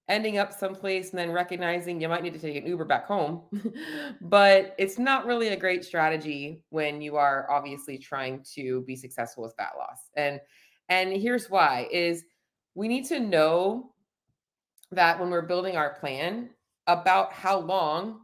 ending 0.09 0.37
up 0.37 0.53
someplace 0.53 1.09
and 1.09 1.19
then 1.19 1.31
recognizing 1.31 1.99
you 1.99 2.07
might 2.07 2.23
need 2.23 2.33
to 2.33 2.39
take 2.39 2.55
an 2.55 2.65
Uber 2.65 2.85
back 2.85 3.05
home. 3.05 3.41
but 4.21 4.73
it's 4.77 4.97
not 4.97 5.25
really 5.25 5.49
a 5.49 5.57
great 5.57 5.83
strategy 5.83 6.63
when 6.69 7.01
you 7.01 7.17
are 7.17 7.49
obviously 7.51 7.97
trying 7.97 8.43
to 8.55 8.81
be 8.81 8.95
successful 8.95 9.43
with 9.43 9.55
fat 9.55 9.73
loss. 9.77 10.09
And 10.15 10.39
and 10.89 11.11
here's 11.11 11.49
why 11.49 11.87
is 11.91 12.23
we 12.75 12.87
need 12.87 13.05
to 13.07 13.19
know 13.19 13.91
that 14.91 15.19
when 15.19 15.29
we're 15.29 15.41
building 15.41 15.75
our 15.75 15.95
plan 15.95 16.49
about 16.87 17.33
how 17.33 17.59
long 17.59 18.21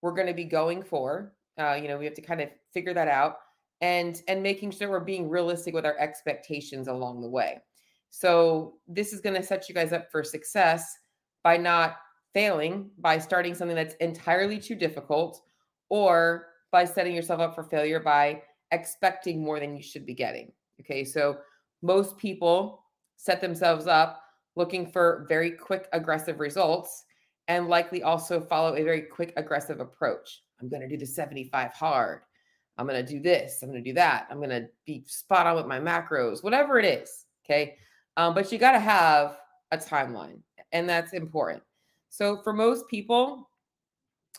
we're 0.00 0.12
going 0.12 0.26
to 0.26 0.34
be 0.34 0.44
going 0.44 0.82
for. 0.82 1.32
Uh, 1.58 1.78
you 1.80 1.86
know, 1.86 1.96
we 1.96 2.04
have 2.04 2.14
to 2.14 2.22
kind 2.22 2.40
of 2.40 2.48
figure 2.74 2.94
that 2.94 3.08
out 3.08 3.36
and 3.80 4.22
and 4.28 4.42
making 4.42 4.70
sure 4.70 4.90
we're 4.90 5.00
being 5.00 5.28
realistic 5.28 5.74
with 5.74 5.86
our 5.86 5.96
expectations 5.98 6.88
along 6.88 7.20
the 7.20 7.28
way. 7.28 7.60
So 8.14 8.74
this 8.86 9.14
is 9.14 9.22
going 9.22 9.36
to 9.36 9.42
set 9.42 9.70
you 9.70 9.74
guys 9.74 9.94
up 9.94 10.12
for 10.12 10.22
success 10.22 10.98
by 11.42 11.56
not 11.56 11.96
failing 12.34 12.90
by 12.98 13.18
starting 13.18 13.54
something 13.54 13.74
that's 13.74 13.94
entirely 13.96 14.58
too 14.58 14.74
difficult 14.74 15.40
or 15.88 16.48
by 16.70 16.84
setting 16.84 17.16
yourself 17.16 17.40
up 17.40 17.54
for 17.54 17.64
failure 17.64 18.00
by 18.00 18.42
expecting 18.70 19.42
more 19.42 19.58
than 19.58 19.74
you 19.74 19.82
should 19.82 20.04
be 20.04 20.14
getting. 20.14 20.52
Okay. 20.80 21.04
So 21.04 21.38
most 21.80 22.18
people 22.18 22.84
set 23.16 23.40
themselves 23.40 23.86
up 23.86 24.22
looking 24.56 24.86
for 24.86 25.24
very 25.26 25.50
quick, 25.50 25.88
aggressive 25.94 26.38
results, 26.38 27.04
and 27.48 27.68
likely 27.68 28.02
also 28.02 28.40
follow 28.40 28.76
a 28.76 28.84
very 28.84 29.02
quick, 29.02 29.32
aggressive 29.36 29.80
approach. 29.80 30.42
I'm 30.60 30.68
going 30.68 30.82
to 30.82 30.88
do 30.88 30.98
the 30.98 31.06
75 31.06 31.72
hard. 31.72 32.20
I'm 32.76 32.86
going 32.86 33.04
to 33.04 33.12
do 33.12 33.20
this. 33.20 33.62
I'm 33.62 33.70
going 33.70 33.82
to 33.82 33.90
do 33.90 33.94
that. 33.94 34.26
I'm 34.30 34.36
going 34.36 34.50
to 34.50 34.68
be 34.86 35.04
spot 35.06 35.46
on 35.46 35.56
with 35.56 35.66
my 35.66 35.80
macros, 35.80 36.44
whatever 36.44 36.78
it 36.78 36.84
is. 36.84 37.24
Okay. 37.44 37.76
Um, 38.16 38.34
but 38.34 38.52
you 38.52 38.58
got 38.58 38.72
to 38.72 38.80
have 38.80 39.38
a 39.70 39.78
timeline, 39.78 40.40
and 40.72 40.88
that's 40.88 41.12
important. 41.12 41.62
So 42.10 42.42
for 42.42 42.52
most 42.52 42.86
people, 42.88 43.48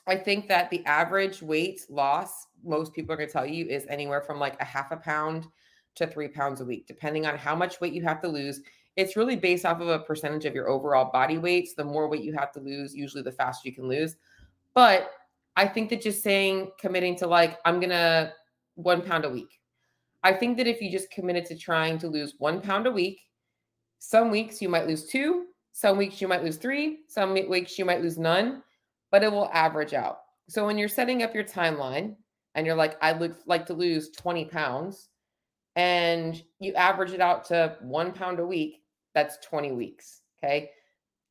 I 0.06 0.16
think 0.16 0.48
that 0.50 0.70
the 0.70 0.86
average 0.86 1.42
weight 1.42 1.82
loss, 1.90 2.48
most 2.64 2.94
people 2.94 3.14
are 3.14 3.18
going 3.18 3.30
to 3.30 3.34
tell 3.34 3.46
you, 3.46 3.66
is 3.66 3.86
anywhere 3.90 4.22
from 4.22 4.40
like 4.40 4.60
a 4.62 4.66
half 4.66 4.92
a 4.92 4.98
pound 4.98 5.48
to 5.96 6.08
three 6.08 6.28
pounds 6.28 6.62
a 6.62 6.66
week, 6.66 6.88
depending 6.88 7.26
on 7.26 7.38
how 7.38 7.56
much 7.56 7.80
weight 7.80 7.94
you 7.94 8.04
have 8.04 8.22
to 8.22 8.28
lose. 8.28 8.62
It's 8.96 9.16
really 9.16 9.36
based 9.36 9.66
off 9.66 9.82
of 9.82 9.88
a 9.88 10.00
percentage 10.00 10.46
of 10.46 10.54
your 10.54 10.70
overall 10.70 11.12
body 11.12 11.38
weight. 11.38 11.68
So 11.68 11.74
the 11.78 11.86
more 11.86 12.08
weight 12.08 12.24
you 12.24 12.34
have 12.34 12.52
to 12.54 12.60
lose, 12.60 12.94
usually 12.94 13.24
the 13.24 13.32
faster 13.32 13.68
you 13.68 13.74
can 13.74 13.88
lose. 13.88 14.18
But 14.76 15.12
I 15.56 15.68
think 15.68 15.90
that 15.90 16.02
just 16.02 16.22
saying 16.22 16.72
committing 16.80 17.16
to 17.18 17.28
like, 17.28 17.60
I'm 17.66 17.80
going 17.80 17.90
to 17.90 18.34
one 18.76 19.02
pound 19.02 19.26
a 19.26 19.30
week. 19.30 19.60
I 20.24 20.34
think 20.34 20.58
that 20.58 20.68
if 20.68 20.82
you 20.82 20.92
just 20.92 21.12
committed 21.12 21.46
to 21.46 21.58
trying 21.58 21.98
to 22.00 22.08
lose 22.08 22.36
one 22.38 22.62
pound 22.62 22.88
a 22.88 22.92
week, 22.92 23.22
some 24.06 24.30
weeks 24.30 24.62
you 24.62 24.68
might 24.68 24.86
lose 24.86 25.06
two, 25.06 25.46
some 25.72 25.98
weeks 25.98 26.20
you 26.20 26.28
might 26.28 26.44
lose 26.44 26.58
three, 26.58 27.00
some 27.08 27.34
weeks 27.34 27.80
you 27.80 27.86
might 27.86 28.02
lose 28.02 28.18
none, 28.18 28.62
but 29.12 29.24
it 29.24 29.32
will 29.32 29.50
average 29.54 29.94
out. 29.94 30.18
So 30.50 30.66
when 30.66 30.78
you're 30.78 30.90
setting 30.90 31.24
up 31.24 31.34
your 31.34 31.46
timeline 31.46 32.18
and 32.54 32.66
you're 32.68 32.76
like, 32.76 32.98
I 33.02 33.14
would 33.14 33.38
like 33.46 33.66
to 33.68 33.74
lose 33.74 34.12
20 34.12 34.44
pounds, 34.46 35.08
and 35.78 36.44
you 36.60 36.74
average 36.74 37.14
it 37.14 37.22
out 37.22 37.46
to 37.46 37.78
one 37.82 38.12
pound 38.12 38.40
a 38.40 38.46
week, 38.46 38.82
that's 39.16 39.38
20 39.38 39.72
weeks. 39.72 40.24
Okay. 40.38 40.72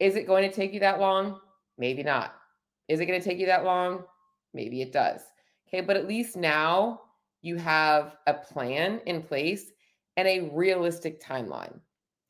Is 0.00 0.17
it 0.17 0.26
going 0.26 0.49
to 0.49 0.57
take 0.57 0.73
you 0.73 0.81
that 0.81 0.99
long? 0.99 1.41
Maybe 1.76 2.02
not. 2.02 2.35
Is 2.88 3.00
it 3.00 3.07
going 3.07 3.21
to 3.21 3.29
take 3.29 3.38
you 3.38 3.47
that 3.47 3.64
long? 3.64 4.02
Maybe 4.55 4.81
it 4.81 4.95
does. 4.95 5.21
Okay. 5.69 5.83
But 5.83 5.99
at 5.99 6.09
least 6.09 6.38
now 6.38 7.02
you 7.43 7.57
have 7.57 8.17
a 8.26 8.33
plan 8.33 9.02
in 9.05 9.23
place 9.23 9.73
and 10.17 10.26
a 10.26 10.49
realistic 10.55 11.23
timeline. 11.23 11.79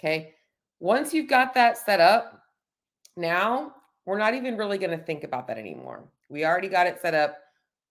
Okay. 0.03 0.35
Once 0.81 1.15
you've 1.15 1.29
got 1.29 1.55
that 1.55 1.79
set 1.79 2.01
up, 2.01 2.43
now 3.17 3.73
we're 4.05 4.19
not 4.19 4.35
even 4.35 4.57
really 4.57 4.79
going 4.79 4.97
to 4.97 5.05
think 5.05 5.23
about 5.23 5.47
that 5.47 5.59
anymore. 5.59 6.09
We 6.29 6.45
already 6.45 6.69
got 6.69 6.87
it 6.87 7.01
set 7.01 7.15
up. 7.15 7.39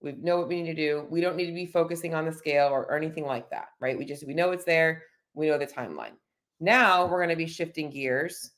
We 0.01 0.13
know 0.13 0.37
what 0.37 0.49
we 0.49 0.61
need 0.61 0.75
to 0.75 0.75
do. 0.75 1.07
We 1.09 1.21
don't 1.21 1.37
need 1.37 1.45
to 1.45 1.53
be 1.53 1.65
focusing 1.65 2.13
on 2.13 2.25
the 2.25 2.33
scale 2.33 2.67
or, 2.67 2.85
or 2.85 2.97
anything 2.97 3.25
like 3.25 3.49
that, 3.51 3.69
right? 3.79 3.97
We 3.97 4.03
just, 4.03 4.25
we 4.27 4.33
know 4.33 4.51
it's 4.51 4.65
there. 4.65 5.03
We 5.33 5.47
know 5.47 5.57
the 5.57 5.67
timeline. 5.67 6.13
Now 6.59 7.05
we're 7.05 7.19
going 7.19 7.29
to 7.29 7.35
be 7.35 7.47
shifting 7.47 7.89
gears 7.89 8.51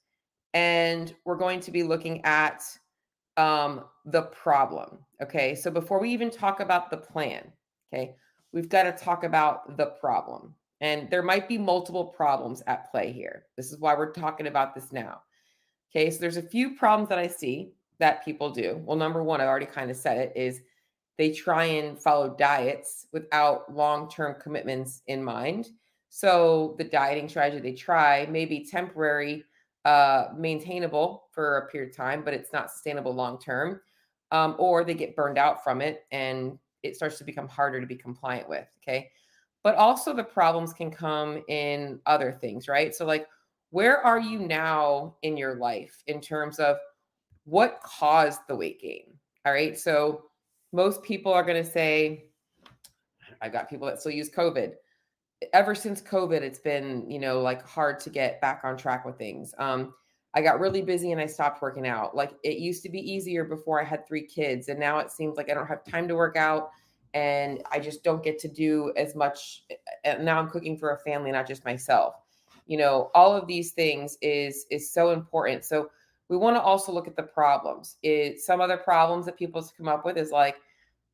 and 0.54 1.14
we're 1.26 1.38
going 1.38 1.60
to 1.60 1.72
be 1.72 1.84
looking 1.84 2.24
at 2.26 2.64
um, 3.38 3.84
the 4.06 4.24
problem. 4.24 5.00
Okay. 5.22 5.54
So 5.54 5.70
before 5.70 6.00
we 6.00 6.10
even 6.12 6.32
talk 6.32 6.60
about 6.60 6.90
the 6.90 6.98
plan, 6.98 7.52
okay, 7.94 8.16
we've 8.52 8.70
got 8.70 8.84
to 8.84 8.92
talk 8.92 9.24
about 9.24 9.78
the 9.78 9.88
problem. 9.88 10.56
And 10.84 11.10
there 11.10 11.24
might 11.24 11.48
be 11.48 11.58
multiple 11.58 12.04
problems 12.04 12.62
at 12.68 12.92
play 12.92 13.14
here. 13.14 13.46
This 13.56 13.72
is 13.72 13.80
why 13.80 13.96
we're 13.96 14.12
talking 14.12 14.48
about 14.48 14.76
this 14.76 14.92
now. 14.92 15.22
Okay. 15.90 16.12
So 16.12 16.20
there's 16.20 16.36
a 16.36 16.42
few 16.42 16.76
problems 16.76 17.08
that 17.08 17.18
I 17.18 17.28
see 17.28 17.72
that 18.00 18.26
people 18.26 18.50
do. 18.50 18.82
Well, 18.84 18.98
number 18.98 19.24
one, 19.24 19.40
I 19.40 19.46
already 19.46 19.66
kind 19.66 19.90
of 19.90 19.96
said 19.96 20.18
it 20.18 20.34
is 20.36 20.60
they 21.18 21.32
try 21.32 21.64
and 21.64 21.98
follow 21.98 22.36
diets 22.36 23.08
without 23.14 23.74
long 23.74 24.10
term 24.10 24.36
commitments 24.42 25.04
in 25.08 25.24
mind. 25.24 25.70
So 26.10 26.76
the 26.78 26.84
dieting 26.84 27.30
strategy 27.30 27.62
they 27.62 27.74
try 27.74 28.26
may 28.26 28.46
be 28.46 28.66
temporary 28.66 29.46
uh, 29.86 30.28
maintainable 30.36 31.28
for 31.32 31.60
a 31.60 31.68
period 31.68 31.92
of 31.92 31.96
time, 31.96 32.26
but 32.26 32.34
it's 32.34 32.52
not 32.52 32.72
sustainable 32.72 33.16
long 33.16 33.40
term. 33.40 33.80
Um, 34.32 34.56
or 34.60 34.84
they 34.84 34.96
get 34.96 35.16
burned 35.16 35.38
out 35.38 35.64
from 35.64 35.80
it 35.80 36.04
and 36.12 36.60
it 36.82 36.98
starts 36.98 37.20
to 37.20 37.24
become 37.24 37.48
harder 37.48 37.80
to 37.80 37.88
be 37.88 37.96
compliant 37.96 38.50
with. 38.50 38.68
Okay. 38.82 39.12
But 39.64 39.76
also 39.76 40.14
the 40.14 40.24
problems 40.24 40.74
can 40.74 40.92
come 40.92 41.42
in 41.48 42.00
other 42.06 42.32
things, 42.32 42.68
right? 42.68 42.94
So, 42.94 43.06
like, 43.06 43.28
where 43.70 44.06
are 44.06 44.20
you 44.20 44.40
now 44.40 45.16
in 45.24 45.38
your 45.38 45.56
life 45.56 46.04
in 46.08 46.22
terms 46.22 46.60
of 46.60 46.78
what 47.46 47.80
caused 47.84 48.42
the 48.48 48.56
weight 48.56 48.82
gain? 48.82 49.06
All 49.46 49.54
right. 49.54 49.78
So, 49.78 50.26
most 50.74 51.02
people 51.04 51.32
are 51.32 51.44
going 51.44 51.64
to 51.64 51.70
say, 51.70 52.26
I've 53.42 53.54
got 53.54 53.70
people 53.70 53.88
that 53.88 54.00
still 54.00 54.12
use 54.12 54.30
COVID 54.30 54.74
ever 55.52 55.76
since 55.76 56.02
COVID, 56.02 56.42
it's 56.42 56.60
been, 56.60 57.10
you 57.10 57.20
know, 57.20 57.42
like 57.42 57.68
hard 57.68 58.00
to 58.02 58.10
get 58.10 58.40
back 58.40 58.62
on 58.64 58.78
track 58.78 59.06
with 59.06 59.18
things. 59.18 59.54
Um, 59.58 59.94
I 60.36 60.42
got 60.42 60.60
really 60.60 60.82
busy 60.82 61.12
and 61.12 61.20
I 61.22 61.26
stopped 61.26 61.62
working 61.62 61.88
out. 61.88 62.16
Like 62.16 62.32
it 62.44 62.58
used 62.58 62.84
to 62.84 62.90
be 62.90 63.00
easier 63.00 63.44
before 63.44 63.82
I 63.82 63.84
had 63.84 64.08
three 64.08 64.26
kids, 64.26 64.70
and 64.70 64.80
now 64.80 65.00
it 65.00 65.12
seems 65.12 65.38
like 65.38 65.50
I 65.50 65.54
don't 65.54 65.68
have 65.68 65.84
time 65.84 66.08
to 66.08 66.16
work 66.16 66.38
out 66.38 66.70
and 67.14 67.62
I 67.72 67.80
just 67.80 68.04
don't 68.04 68.24
get 68.24 68.40
to 68.40 68.48
do 68.48 68.92
as 68.96 69.16
much. 69.16 69.64
And 70.04 70.26
now 70.26 70.40
I'm 70.40 70.50
cooking 70.50 70.78
for 70.78 70.92
a 70.92 71.00
family, 71.00 71.32
not 71.32 71.48
just 71.48 71.66
myself. 71.66 72.16
You 72.66 72.78
know, 72.78 73.12
all 73.14 73.36
of 73.36 73.48
these 73.48 73.72
things 73.72 74.18
is 74.22 74.66
is 74.72 74.92
so 74.92 75.12
important. 75.12 75.66
So 75.66 75.90
we 76.30 76.38
want 76.38 76.56
to 76.56 76.62
also 76.62 76.92
look 76.92 77.08
at 77.08 77.16
the 77.16 77.24
problems. 77.24 77.98
It 78.04 78.40
some 78.40 78.62
other 78.62 78.78
problems 78.78 79.26
that 79.26 79.38
people 79.38 79.68
come 79.78 79.88
up 79.88 80.06
with 80.06 80.18
is 80.18 80.32
like, 80.32 80.56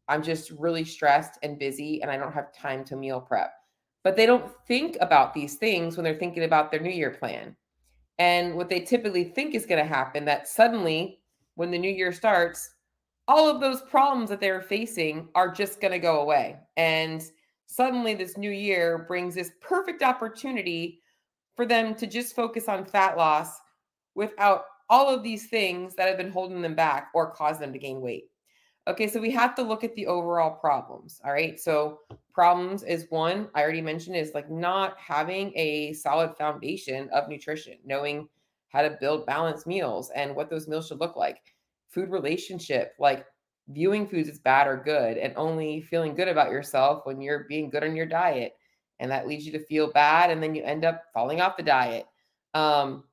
I'm 0.08 0.24
just 0.24 0.52
really 0.52 0.86
stressed 0.86 1.40
and 1.44 1.60
busy 1.60 2.02
and 2.02 2.12
I 2.12 2.18
don't 2.18 2.34
have 2.34 2.54
time 2.54 2.84
to 2.86 2.96
meal 2.96 3.20
prep 3.20 3.54
but 4.04 4.16
they 4.16 4.26
don't 4.26 4.52
think 4.66 4.98
about 5.02 5.34
these 5.34 5.56
things 5.56 5.98
when 5.98 6.04
they're 6.04 6.18
thinking 6.18 6.44
about 6.44 6.72
their 6.72 6.80
new 6.80 6.90
year 6.90 7.12
plan. 7.12 7.56
And 8.18 8.56
what 8.56 8.70
they 8.70 8.82
typically 8.82 9.24
think 9.24 9.56
is 9.56 9.66
going 9.66 9.82
to 9.82 9.88
happen 9.88 10.26
that 10.26 10.48
suddenly 10.48 11.20
when 11.56 11.72
the 11.72 11.78
new 11.78 11.92
year 11.92 12.12
starts, 12.12 12.76
all 13.30 13.48
of 13.48 13.62
those 13.62 13.84
problems 13.84 14.28
that 14.32 14.42
they're 14.42 14.60
facing 14.60 15.30
are 15.36 15.52
just 15.54 15.80
going 15.80 15.92
to 15.92 16.00
go 16.00 16.22
away. 16.22 16.58
And 16.78 17.24
suddenly 17.68 18.16
this 18.16 18.38
new 18.38 18.50
year 18.50 19.06
brings 19.08 19.36
this 19.36 19.52
perfect 19.62 20.02
opportunity 20.02 21.04
for 21.56 21.68
them 21.68 21.94
to 21.94 22.08
just 22.08 22.36
focus 22.36 22.68
on 22.68 22.86
fat 22.86 23.18
loss 23.18 23.60
without 24.16 24.64
all 24.90 25.14
of 25.14 25.22
these 25.22 25.48
things 25.48 25.94
that 25.94 26.08
have 26.08 26.18
been 26.18 26.32
holding 26.32 26.64
them 26.64 26.74
back 26.74 27.10
or 27.14 27.30
cause 27.30 27.60
them 27.60 27.72
to 27.72 27.78
gain 27.78 28.02
weight. 28.02 28.32
Okay, 28.88 29.08
so 29.08 29.22
we 29.22 29.30
have 29.30 29.54
to 29.54 29.62
look 29.62 29.84
at 29.84 29.94
the 29.94 30.08
overall 30.08 30.50
problems. 30.50 31.22
All 31.24 31.32
right. 31.32 31.60
So, 31.60 32.00
problems 32.34 32.82
is 32.82 33.06
one, 33.12 33.50
I 33.54 33.62
already 33.62 33.82
mentioned, 33.82 34.16
is 34.16 34.34
like 34.34 34.50
not 34.50 34.98
having 34.98 35.54
a 35.56 35.94
solid 35.94 36.36
foundation 36.36 37.08
of 37.14 37.30
nutrition, 37.30 37.76
knowing 37.86 38.28
how 38.70 38.82
to 38.82 38.98
build 39.00 39.28
balanced 39.28 39.68
meals 39.68 40.10
and 40.16 40.36
what 40.36 40.50
those 40.50 40.68
meals 40.68 40.88
should 40.88 41.00
look 41.00 41.16
like. 41.16 41.54
Food 41.90 42.10
relationship, 42.10 42.94
like 43.00 43.26
viewing 43.68 44.08
foods 44.08 44.30
as 44.30 44.40
bad 44.40 44.68
or 44.68 44.78
good, 44.78 45.18
and 45.18 45.34
only 45.36 45.82
feeling 45.82 46.16
good 46.16 46.28
about 46.28 46.52
yourself 46.52 47.06
when 47.06 47.22
you're 47.22 47.46
being 47.48 47.70
good 47.70 47.84
on 47.84 47.96
your 47.96 48.06
diet. 48.06 48.54
And 49.00 49.10
that 49.12 49.28
leads 49.28 49.46
you 49.46 49.52
to 49.54 49.66
feel 49.66 49.92
bad. 49.92 50.30
And 50.30 50.42
then 50.44 50.54
you 50.54 50.64
end 50.64 50.86
up 50.86 51.04
falling 51.14 51.42
off 51.42 51.58
the 51.58 51.64
diet. 51.64 52.06
Um, 52.54 53.04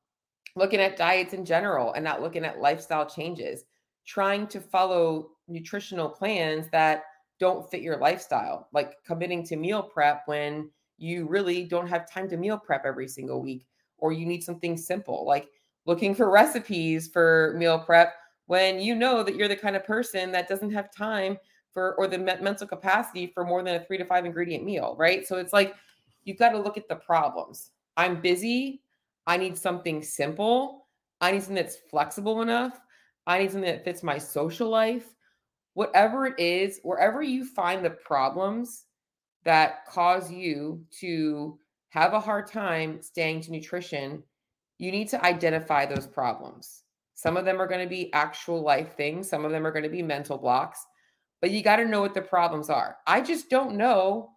looking 0.57 0.81
at 0.81 0.97
diets 0.97 1.35
in 1.35 1.45
general 1.45 1.93
and 1.93 2.03
not 2.03 2.23
looking 2.23 2.45
at 2.45 2.61
lifestyle 2.61 3.07
changes, 3.09 3.65
trying 4.07 4.47
to 4.49 4.61
follow 4.61 5.31
nutritional 5.47 6.09
plans 6.09 6.67
that 6.73 7.05
don't 7.39 7.71
fit 7.71 7.83
your 7.83 7.99
lifestyle, 7.99 8.69
like 8.73 8.95
committing 9.05 9.45
to 9.45 9.57
meal 9.57 9.83
prep 9.83 10.23
when 10.27 10.71
you 10.99 11.27
really 11.29 11.65
don't 11.65 11.87
have 11.87 12.11
time 12.11 12.29
to 12.31 12.39
meal 12.39 12.59
prep 12.59 12.85
every 12.87 13.07
single 13.07 13.43
week, 13.43 13.67
or 13.99 14.13
you 14.13 14.25
need 14.25 14.43
something 14.43 14.77
simple, 14.77 15.27
like 15.27 15.49
looking 15.85 16.15
for 16.15 16.31
recipes 16.33 17.09
for 17.09 17.55
meal 17.59 17.79
prep 17.79 18.15
when 18.47 18.81
you 18.81 18.95
know 18.95 19.23
that 19.23 19.37
you're 19.37 19.49
the 19.49 19.57
kind 19.57 19.77
of 19.77 19.85
person 19.85 20.33
that 20.33 20.49
doesn't 20.49 20.73
have 20.73 20.95
time 20.95 21.39
for 21.73 21.95
or 21.97 22.07
the 22.07 22.19
mental 22.19 22.67
capacity 22.67 23.31
for 23.35 23.45
more 23.45 23.63
than 23.63 23.75
a 23.75 23.85
three 23.85 23.99
to 23.99 24.05
five 24.05 24.25
ingredient 24.25 24.65
meal, 24.65 24.97
right? 24.99 25.27
So 25.27 25.37
it's 25.37 25.53
like 25.53 25.75
you've 26.25 26.39
got 26.39 26.51
to 26.51 26.59
look 26.59 26.77
at 26.77 26.89
the 26.89 26.97
problems. 26.97 27.71
I'm 27.97 28.21
busy. 28.21 28.83
I 29.27 29.37
need 29.37 29.59
something 29.59 30.03
simple. 30.03 30.87
I 31.21 31.33
need 31.33 31.43
something 31.43 31.57
that's 31.57 31.77
flexible 31.91 32.43
enough. 32.43 32.81
I 33.27 33.39
need 33.39 33.51
something 33.51 33.71
that 33.71 33.85
fits 33.85 34.03
my 34.03 34.19
social 34.19 34.69
life 34.69 35.17
whatever 35.77 36.25
it 36.25 36.41
is, 36.41 36.81
wherever 36.85 37.23
you 37.23 37.45
find 37.45 37.85
the 37.85 37.91
problems 37.91 38.87
that 39.45 39.85
cause 39.87 40.33
you 40.33 40.83
to 40.91 41.59
have 41.91 42.15
a 42.15 42.21
hard 42.21 42.47
time 42.51 43.03
staying 43.03 43.43
to 43.43 43.53
nutrition, 43.53 44.23
you 44.79 44.91
need 44.91 45.07
to 45.07 45.23
identify 45.23 45.85
those 45.85 46.07
problems. 46.07 46.85
Some 47.17 47.39
of 47.39 47.47
them 47.47 47.61
are 47.61 47.67
going 47.67 47.83
to 47.83 47.89
be 47.89 48.13
actual 48.13 48.63
life 48.63 48.95
things, 48.95 49.29
some 49.29 49.45
of 49.45 49.51
them 49.51 49.67
are 49.67 49.73
going 49.73 49.83
to 49.83 49.89
be 49.89 50.03
mental 50.03 50.37
blocks, 50.37 50.87
but 51.41 51.51
you 51.51 51.63
got 51.63 51.77
to 51.77 51.87
know 51.87 52.03
what 52.03 52.13
the 52.13 52.21
problems 52.21 52.69
are. 52.69 52.99
I 53.07 53.23
just 53.23 53.49
don't 53.49 53.77
know 53.77 54.31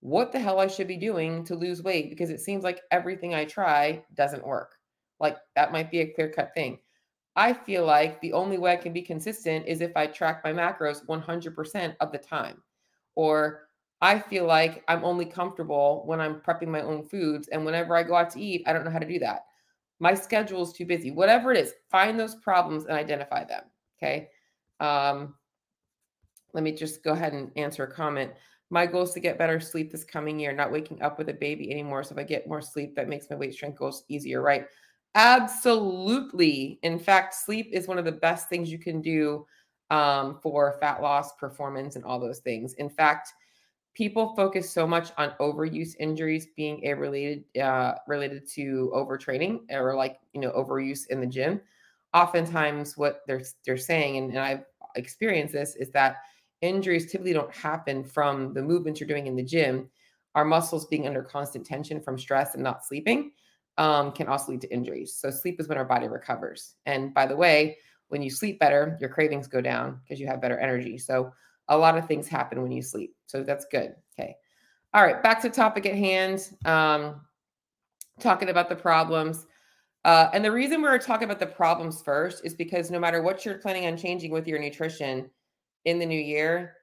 what 0.00 0.32
the 0.32 0.40
hell 0.40 0.58
I 0.58 0.66
should 0.66 0.88
be 0.88 0.96
doing 0.96 1.44
to 1.44 1.54
lose 1.54 1.84
weight 1.84 2.10
because 2.10 2.30
it 2.30 2.40
seems 2.40 2.64
like 2.64 2.82
everything 2.90 3.34
I 3.34 3.44
try 3.44 4.02
doesn't 4.14 4.46
work. 4.46 4.74
Like 5.20 5.36
that 5.54 5.70
might 5.70 5.92
be 5.92 6.00
a 6.00 6.12
clear 6.12 6.28
cut 6.28 6.52
thing. 6.54 6.80
I 7.36 7.52
feel 7.52 7.86
like 7.86 8.20
the 8.20 8.32
only 8.32 8.58
way 8.58 8.72
I 8.72 8.76
can 8.76 8.92
be 8.92 9.02
consistent 9.02 9.66
is 9.68 9.80
if 9.80 9.96
I 9.96 10.08
track 10.08 10.42
my 10.42 10.52
macros 10.52 11.06
100% 11.06 11.96
of 12.00 12.10
the 12.10 12.18
time. 12.18 12.62
Or 13.14 13.68
I 14.00 14.18
feel 14.18 14.44
like 14.44 14.82
I'm 14.88 15.04
only 15.04 15.24
comfortable 15.24 16.02
when 16.04 16.20
I'm 16.20 16.40
prepping 16.40 16.68
my 16.68 16.82
own 16.82 17.04
foods. 17.04 17.46
And 17.46 17.64
whenever 17.64 17.96
I 17.96 18.02
go 18.02 18.16
out 18.16 18.30
to 18.30 18.40
eat, 18.40 18.64
I 18.66 18.72
don't 18.72 18.84
know 18.84 18.90
how 18.90 18.98
to 18.98 19.06
do 19.06 19.20
that. 19.20 19.46
My 20.04 20.12
schedule 20.12 20.62
is 20.62 20.74
too 20.74 20.84
busy. 20.84 21.10
Whatever 21.10 21.50
it 21.50 21.58
is, 21.58 21.72
find 21.90 22.20
those 22.20 22.34
problems 22.34 22.84
and 22.84 22.92
identify 22.92 23.42
them. 23.42 23.62
Okay. 23.96 24.28
Um, 24.78 25.34
let 26.52 26.62
me 26.62 26.72
just 26.72 27.02
go 27.02 27.12
ahead 27.12 27.32
and 27.32 27.50
answer 27.56 27.84
a 27.84 27.90
comment. 27.90 28.32
My 28.68 28.84
goal 28.84 29.04
is 29.04 29.12
to 29.12 29.20
get 29.20 29.38
better 29.38 29.58
sleep 29.58 29.90
this 29.90 30.04
coming 30.04 30.38
year, 30.38 30.52
not 30.52 30.70
waking 30.70 31.00
up 31.00 31.16
with 31.16 31.30
a 31.30 31.32
baby 31.32 31.70
anymore. 31.70 32.02
So 32.02 32.12
if 32.12 32.18
I 32.18 32.24
get 32.24 32.46
more 32.46 32.60
sleep, 32.60 32.94
that 32.96 33.08
makes 33.08 33.30
my 33.30 33.36
weight 33.36 33.54
strength 33.54 33.78
goals 33.78 34.04
easier, 34.08 34.42
right? 34.42 34.66
Absolutely. 35.14 36.78
In 36.82 36.98
fact, 36.98 37.34
sleep 37.34 37.70
is 37.72 37.88
one 37.88 37.98
of 37.98 38.04
the 38.04 38.12
best 38.12 38.50
things 38.50 38.70
you 38.70 38.78
can 38.78 39.00
do 39.00 39.46
um, 39.88 40.38
for 40.42 40.76
fat 40.80 41.00
loss, 41.00 41.32
performance, 41.36 41.96
and 41.96 42.04
all 42.04 42.20
those 42.20 42.40
things. 42.40 42.74
In 42.74 42.90
fact, 42.90 43.30
people 43.94 44.34
focus 44.34 44.68
so 44.68 44.86
much 44.86 45.12
on 45.16 45.32
overuse 45.40 45.94
injuries 45.98 46.48
being 46.56 46.84
a 46.84 46.94
related 46.94 47.44
uh, 47.60 47.94
related 48.06 48.48
to 48.50 48.90
overtraining 48.94 49.60
or 49.70 49.94
like 49.94 50.18
you 50.32 50.40
know 50.40 50.50
overuse 50.52 51.06
in 51.08 51.20
the 51.20 51.26
gym. 51.26 51.60
Oftentimes, 52.12 52.96
what 52.96 53.20
they're 53.26 53.42
they're 53.64 53.76
saying, 53.76 54.18
and, 54.18 54.30
and 54.30 54.40
I've 54.40 54.64
experienced 54.96 55.52
this, 55.52 55.76
is 55.76 55.90
that 55.90 56.16
injuries 56.60 57.10
typically 57.10 57.32
don't 57.32 57.54
happen 57.54 58.04
from 58.04 58.52
the 58.54 58.62
movements 58.62 59.00
you're 59.00 59.08
doing 59.08 59.26
in 59.26 59.36
the 59.36 59.42
gym. 59.42 59.88
Our 60.34 60.44
muscles 60.44 60.86
being 60.86 61.06
under 61.06 61.22
constant 61.22 61.64
tension 61.64 62.00
from 62.00 62.18
stress 62.18 62.54
and 62.54 62.62
not 62.62 62.84
sleeping 62.84 63.32
um, 63.78 64.12
can 64.12 64.26
also 64.26 64.52
lead 64.52 64.60
to 64.62 64.72
injuries. 64.72 65.14
So 65.14 65.30
sleep 65.30 65.60
is 65.60 65.68
when 65.68 65.78
our 65.78 65.84
body 65.84 66.08
recovers. 66.08 66.74
And 66.86 67.14
by 67.14 67.26
the 67.26 67.36
way, 67.36 67.78
when 68.08 68.22
you 68.22 68.30
sleep 68.30 68.58
better, 68.58 68.96
your 69.00 69.10
cravings 69.10 69.46
go 69.46 69.60
down 69.60 70.00
because 70.02 70.20
you 70.20 70.26
have 70.26 70.40
better 70.40 70.58
energy. 70.58 70.98
So 70.98 71.32
a 71.68 71.76
lot 71.76 71.96
of 71.96 72.06
things 72.06 72.28
happen 72.28 72.62
when 72.62 72.72
you 72.72 72.82
sleep. 72.82 73.14
So 73.26 73.42
that's 73.42 73.66
good. 73.70 73.94
Okay. 74.18 74.36
All 74.92 75.02
right. 75.02 75.22
Back 75.22 75.40
to 75.42 75.50
topic 75.50 75.86
at 75.86 75.94
hand. 75.94 76.50
Um, 76.64 77.20
talking 78.20 78.48
about 78.48 78.68
the 78.68 78.76
problems. 78.76 79.46
Uh, 80.04 80.28
and 80.32 80.44
the 80.44 80.52
reason 80.52 80.82
we're 80.82 80.98
talking 80.98 81.24
about 81.24 81.40
the 81.40 81.46
problems 81.46 82.02
first 82.02 82.44
is 82.44 82.54
because 82.54 82.90
no 82.90 83.00
matter 83.00 83.22
what 83.22 83.44
you're 83.44 83.58
planning 83.58 83.86
on 83.86 83.96
changing 83.96 84.30
with 84.30 84.46
your 84.46 84.58
nutrition 84.58 85.30
in 85.86 85.98
the 85.98 86.06
new 86.06 86.20
year, 86.20 86.74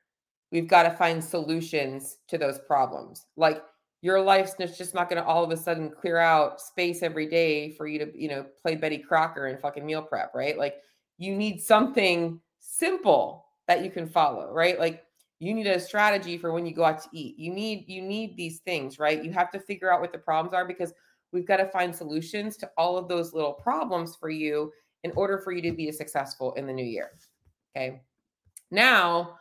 we've 0.52 0.68
got 0.68 0.84
to 0.84 0.92
find 0.92 1.24
solutions 1.24 2.18
to 2.28 2.38
those 2.38 2.60
problems. 2.60 3.28
Like 3.38 3.64
your 4.02 4.20
life's 4.20 4.56
just 4.56 4.96
not 4.96 5.08
going 5.10 5.22
to 5.22 5.28
all 5.28 5.44
of 5.44 5.52
a 5.52 5.58
sudden 5.58 5.92
clear 5.92 6.18
out 6.18 6.60
space 6.60 7.04
every 7.04 7.28
day 7.28 7.74
for 7.76 7.88
you 7.88 8.00
to, 8.00 8.12
you 8.20 8.28
know, 8.28 8.46
play 8.62 8.76
Betty 8.76 8.98
Crocker 8.98 9.46
and 9.46 9.60
fucking 9.60 9.86
meal 9.86 10.02
prep, 10.02 10.34
right? 10.34 10.58
Like 10.58 10.76
you 11.20 11.36
need 11.36 11.62
something 11.62 12.42
simple 12.60 13.46
that 13.72 13.86
you 13.86 13.90
can 13.90 14.06
follow, 14.06 14.52
right? 14.52 14.78
Like 14.78 15.06
you 15.40 15.54
need 15.54 15.68
a 15.68 15.80
strategy 15.80 16.38
for 16.38 16.52
when 16.52 16.66
you 16.66 16.74
go 16.74 16.84
out 16.84 17.02
to 17.04 17.10
eat. 17.14 17.40
You 17.40 17.54
need 17.54 17.86
you 17.88 18.02
need 18.02 18.36
these 18.36 18.60
things, 18.60 19.00
right? 19.00 19.24
You 19.24 19.32
have 19.32 19.50
to 19.52 19.60
figure 19.60 19.92
out 19.92 20.02
what 20.02 20.12
the 20.12 20.18
problems 20.18 20.54
are 20.54 20.66
because 20.66 20.94
we've 21.32 21.48
got 21.48 21.58
to 21.58 21.68
find 21.68 21.96
solutions 21.96 22.58
to 22.58 22.70
all 22.78 22.98
of 22.98 23.08
those 23.08 23.34
little 23.34 23.54
problems 23.54 24.18
for 24.18 24.30
you 24.30 24.74
in 25.06 25.12
order 25.16 25.38
for 25.38 25.54
you 25.54 25.62
to 25.62 25.72
be 25.72 25.90
successful 25.92 26.54
in 26.54 26.68
the 26.68 26.74
new 26.74 26.86
year. 26.86 27.12
Okay. 27.74 28.02
Now, 28.72 29.40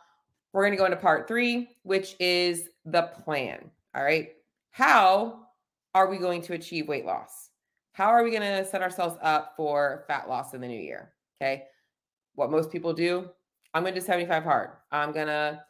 we're 0.53 0.63
going 0.63 0.71
to 0.71 0.77
go 0.77 0.85
into 0.85 0.97
part 0.97 1.27
3, 1.27 1.67
which 1.83 2.15
is 2.19 2.69
the 2.85 3.03
plan. 3.23 3.69
All 3.93 4.03
right? 4.03 4.29
How 4.69 5.47
are 5.93 6.09
we 6.09 6.17
going 6.17 6.41
to 6.43 6.53
achieve 6.53 6.87
weight 6.87 7.05
loss? 7.05 7.49
How 7.91 8.07
are 8.07 8.23
we 8.23 8.31
going 8.31 8.41
to 8.43 8.65
set 8.65 8.81
ourselves 8.81 9.17
up 9.21 9.53
for 9.57 10.05
fat 10.07 10.29
loss 10.29 10.53
in 10.53 10.61
the 10.61 10.67
new 10.67 10.79
year? 10.79 11.11
Okay. 11.41 11.63
What 12.35 12.49
most 12.49 12.71
people 12.71 12.93
do, 12.93 13.29
I'm 13.73 13.83
to 13.85 13.91
do 13.91 14.05
75 14.05 14.43
hard. 14.43 14.69
I'm 14.91 15.13
to 15.13 15.61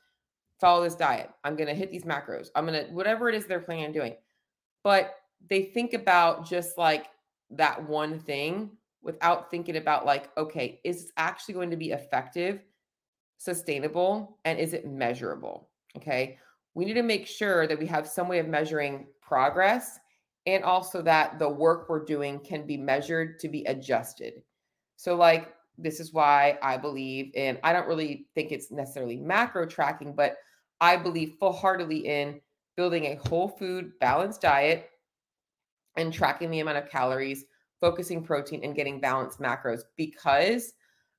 follow 0.60 0.84
this 0.84 0.96
diet. 0.96 1.30
I'm 1.44 1.56
to 1.68 1.74
hit 1.74 1.92
these 1.92 2.04
macros. 2.04 2.50
I'm 2.56 2.68
to, 2.68 2.84
whatever 2.92 3.30
it 3.30 3.36
is 3.36 3.46
they're 3.46 3.60
planning 3.60 3.86
on 3.86 3.92
doing. 3.92 4.16
But 4.84 5.16
they 5.50 5.64
think 5.64 5.94
about 5.94 6.48
just 6.48 6.78
like 6.78 7.08
that 7.52 7.88
one 7.88 8.20
thing 8.20 8.72
without 9.02 9.50
thinking 9.50 9.78
about, 9.78 10.06
like, 10.06 10.30
okay, 10.38 10.80
is 10.84 11.04
this 11.04 11.12
actually 11.18 11.56
going 11.56 11.72
to 11.72 11.78
be 11.78 11.92
effective, 11.92 12.62
sustainable, 13.38 14.38
and 14.46 14.60
is 14.60 14.74
it 14.74 14.88
measurable? 14.88 15.70
Okay 15.98 16.38
we 16.74 16.86
need 16.86 16.94
to 16.94 17.04
make 17.04 17.28
sure 17.28 17.68
that 17.68 17.78
we 17.78 17.86
have 17.86 18.08
some 18.08 18.28
way 18.28 18.40
of 18.40 18.48
measuring 18.48 19.08
progress 19.22 20.00
and 20.46 20.64
also 20.64 21.02
that 21.02 21.38
the 21.38 21.48
work 21.48 21.88
we're 21.90 22.04
doing 22.04 22.40
can 22.40 22.66
be 22.66 22.78
measured 22.78 23.40
to 23.40 23.50
be 23.50 23.64
adjusted. 23.66 24.42
So, 24.96 25.16
like, 25.16 25.54
this 25.78 26.00
is 26.00 26.14
why 26.14 26.58
I 26.62 26.78
believe 26.78 27.32
in, 27.34 27.58
I 27.64 27.74
don't 27.74 27.88
really 27.88 28.28
think 28.36 28.52
it's 28.52 28.72
necessarily 28.72 29.18
macro 29.18 29.66
tracking, 29.66 30.14
but 30.14 30.38
I 30.80 30.98
believe 30.98 31.36
full 31.40 31.54
heartedly 31.54 32.08
in 32.08 32.42
building 32.76 33.06
a 33.06 33.20
whole 33.28 33.48
food 33.48 33.92
balanced 34.00 34.42
diet 34.42 34.90
and 35.98 36.14
tracking 36.14 36.52
the 36.52 36.60
amount 36.60 36.78
of 36.78 36.90
calories, 36.90 37.46
focusing 37.80 38.24
protein, 38.24 38.64
and 38.64 38.76
getting 38.76 39.00
balanced 39.00 39.40
macros 39.40 39.82
because 39.98 40.74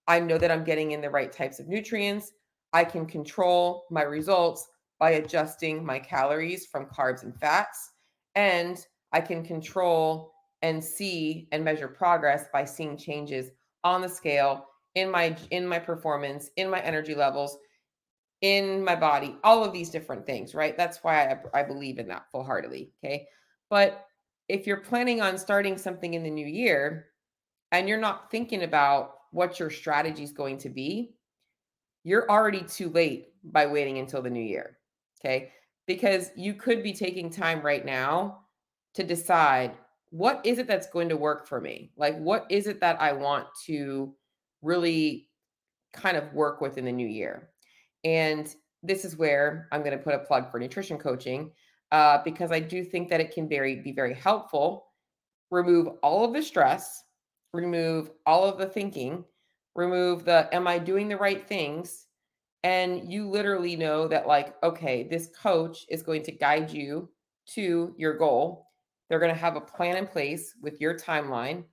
I 0.09 0.21
know 0.21 0.39
that 0.39 0.51
I'm 0.51 0.65
getting 0.65 0.93
in 0.93 1.01
the 1.01 1.11
right 1.11 1.33
types 1.33 1.61
of 1.61 1.69
nutrients. 1.69 2.33
I 2.73 2.85
can 2.85 3.07
control 3.07 3.85
my 3.91 4.03
results 4.03 4.69
by 4.99 5.11
adjusting 5.13 5.85
my 5.85 5.99
calories 5.99 6.67
from 6.67 6.87
carbs 6.87 7.23
and 7.23 7.39
fats. 7.39 7.93
And 8.35 8.85
I 9.13 9.21
can 9.21 9.45
control 9.45 10.33
and 10.63 10.83
see 10.83 11.49
and 11.53 11.65
measure 11.65 11.89
progress 11.89 12.47
by 12.53 12.65
seeing 12.65 12.97
changes 12.97 13.51
on 13.85 14.01
the 14.01 14.09
scale 14.09 14.67
in 14.95 15.11
my 15.11 15.37
in 15.51 15.67
my 15.67 15.79
performance, 15.79 16.51
in 16.57 16.69
my 16.71 16.81
energy 16.81 17.15
levels, 17.15 17.59
in 18.43 18.85
my 18.85 18.97
body, 18.97 19.37
all 19.45 19.65
of 19.65 19.73
these 19.73 19.91
different 19.91 20.27
things, 20.27 20.55
right? 20.55 20.77
That's 20.77 20.99
why 21.03 21.27
I, 21.27 21.61
I 21.61 21.63
believe 21.63 21.99
in 21.99 22.09
that 22.09 22.27
full 22.31 22.45
heartedly. 22.45 22.93
Okay. 23.03 23.27
But 23.71 24.05
if 24.49 24.67
you're 24.67 24.79
planning 24.79 25.23
on 25.23 25.39
starting 25.39 25.79
something 25.79 26.15
in 26.15 26.23
the 26.23 26.31
new 26.31 26.47
year 26.47 27.07
and 27.71 27.89
you're 27.89 27.99
not 27.99 28.31
thinking 28.31 28.65
about 28.65 29.15
what 29.31 29.59
your 29.59 29.71
strategy 29.71 30.25
is 30.25 30.33
going 30.33 30.59
to 30.59 30.69
be, 30.69 31.15
you're 32.05 32.31
already 32.31 32.63
too 32.63 32.91
late 32.91 33.29
by 33.45 33.65
waiting 33.65 33.99
until 33.99 34.21
the 34.21 34.29
new 34.29 34.43
year. 34.43 34.79
Okay. 35.21 35.53
Because 35.87 36.31
you 36.37 36.55
could 36.55 36.83
be 36.83 36.93
taking 36.93 37.31
time 37.31 37.63
right 37.63 37.85
now 37.85 38.41
to 38.95 39.05
decide 39.05 39.73
what 40.13 40.45
is 40.45 40.59
it 40.59 40.67
that's 40.67 40.87
going 40.89 41.09
to 41.09 41.17
work 41.17 41.49
for 41.49 41.59
me? 41.59 41.91
Like, 41.97 42.19
what 42.19 42.47
is 42.51 42.67
it 42.67 42.81
that 42.81 43.01
I 43.01 43.15
want 43.15 43.47
to 43.65 44.15
really 44.61 45.31
kind 45.95 46.19
of 46.19 46.31
work 46.35 46.61
with 46.61 46.77
in 46.77 46.85
the 46.85 46.93
new 46.93 47.07
year? 47.07 47.49
And 48.05 48.55
this 48.83 49.07
is 49.07 49.17
where 49.17 49.69
I'm 49.73 49.81
going 49.83 49.97
to 49.97 50.05
put 50.05 50.15
a 50.15 50.19
plug 50.19 50.51
for 50.51 50.61
nutrition 50.61 50.99
coaching 50.99 51.51
uh, 51.93 52.19
because 52.25 52.53
I 52.53 52.61
do 52.61 52.85
think 52.85 53.09
that 53.09 53.23
it 53.23 53.33
can 53.33 53.49
very 53.49 53.77
be 53.77 53.93
very 53.93 54.13
helpful. 54.13 54.89
Remove 55.51 55.89
all 56.03 56.27
of 56.27 56.35
the 56.35 56.43
stress, 56.43 57.05
remove 57.55 58.11
all 58.27 58.45
of 58.45 58.59
the 58.59 58.67
thinking, 58.67 59.25
remove 59.75 60.27
the 60.27 60.55
am 60.55 60.67
I 60.67 60.79
doing 60.79 61.09
the 61.09 61.17
right 61.17 61.49
things? 61.49 62.07
and 62.65 63.13
you 63.13 63.29
literally 63.29 63.75
know 63.75 64.07
that 64.07 64.27
like 64.27 64.55
okay 64.63 65.03
this 65.03 65.29
coach 65.37 65.85
is 65.89 66.01
going 66.01 66.23
to 66.23 66.31
guide 66.31 66.71
you 66.71 67.09
to 67.45 67.93
your 67.99 68.17
goal 68.17 68.72
they're 69.13 69.21
going 69.21 69.35
to 69.35 69.39
have 69.39 69.57
a 69.57 69.61
plan 69.61 69.99
in 69.99 70.07
place 70.07 70.55
with 70.63 70.81
your 70.81 70.99
timeline 70.99 71.65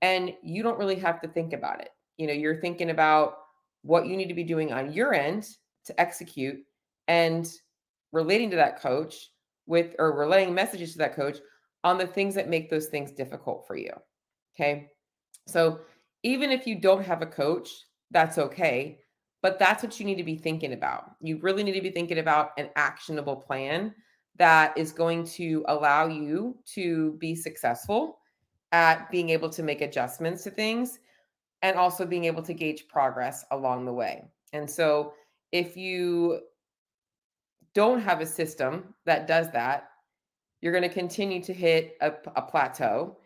and 0.00 0.32
you 0.42 0.62
don't 0.62 0.78
really 0.78 0.96
have 0.96 1.20
to 1.20 1.28
think 1.28 1.52
about 1.52 1.82
it 1.82 1.90
you 2.16 2.26
know 2.26 2.32
you're 2.32 2.62
thinking 2.62 2.88
about 2.88 3.34
what 3.82 4.06
you 4.06 4.16
need 4.16 4.28
to 4.28 4.32
be 4.32 4.42
doing 4.42 4.72
on 4.72 4.90
your 4.90 5.12
end 5.12 5.46
to 5.84 6.00
execute 6.00 6.56
and 7.06 7.52
relating 8.12 8.48
to 8.48 8.56
that 8.56 8.80
coach 8.80 9.32
with 9.66 9.94
or 9.98 10.16
relaying 10.16 10.54
messages 10.54 10.92
to 10.92 10.98
that 10.98 11.14
coach 11.14 11.36
on 11.84 11.98
the 11.98 12.06
things 12.06 12.34
that 12.34 12.48
make 12.48 12.70
those 12.70 12.86
things 12.86 13.12
difficult 13.12 13.66
for 13.66 13.76
you 13.76 13.92
okay 14.56 14.88
so 15.46 15.80
even 16.22 16.50
if 16.50 16.66
you 16.66 16.80
don't 16.80 17.04
have 17.04 17.20
a 17.20 17.26
coach 17.26 17.68
that's 18.12 18.38
okay 18.38 18.98
but 19.42 19.58
that's 19.58 19.82
what 19.82 20.00
you 20.00 20.06
need 20.06 20.16
to 20.16 20.24
be 20.24 20.36
thinking 20.36 20.72
about. 20.72 21.12
You 21.20 21.38
really 21.38 21.62
need 21.62 21.74
to 21.74 21.80
be 21.80 21.92
thinking 21.92 22.18
about 22.18 22.50
an 22.58 22.70
actionable 22.74 23.36
plan 23.36 23.94
that 24.38 24.76
is 24.76 24.92
going 24.92 25.24
to 25.24 25.64
allow 25.68 26.06
you 26.06 26.56
to 26.74 27.12
be 27.14 27.34
successful 27.34 28.18
at 28.72 29.10
being 29.10 29.30
able 29.30 29.50
to 29.50 29.62
make 29.62 29.80
adjustments 29.80 30.44
to 30.44 30.50
things 30.50 31.00
and 31.62 31.76
also 31.76 32.06
being 32.06 32.24
able 32.24 32.42
to 32.42 32.54
gauge 32.54 32.86
progress 32.88 33.44
along 33.50 33.84
the 33.84 33.92
way. 33.92 34.24
And 34.52 34.70
so 34.70 35.14
if 35.52 35.76
you 35.76 36.40
don't 37.74 38.00
have 38.00 38.20
a 38.20 38.26
system 38.26 38.94
that 39.06 39.26
does 39.26 39.50
that, 39.52 39.90
you're 40.60 40.72
going 40.72 40.88
to 40.88 40.88
continue 40.88 41.42
to 41.42 41.52
hit 41.52 41.96
a, 42.00 42.12
a, 42.36 42.42
plateau 42.42 43.18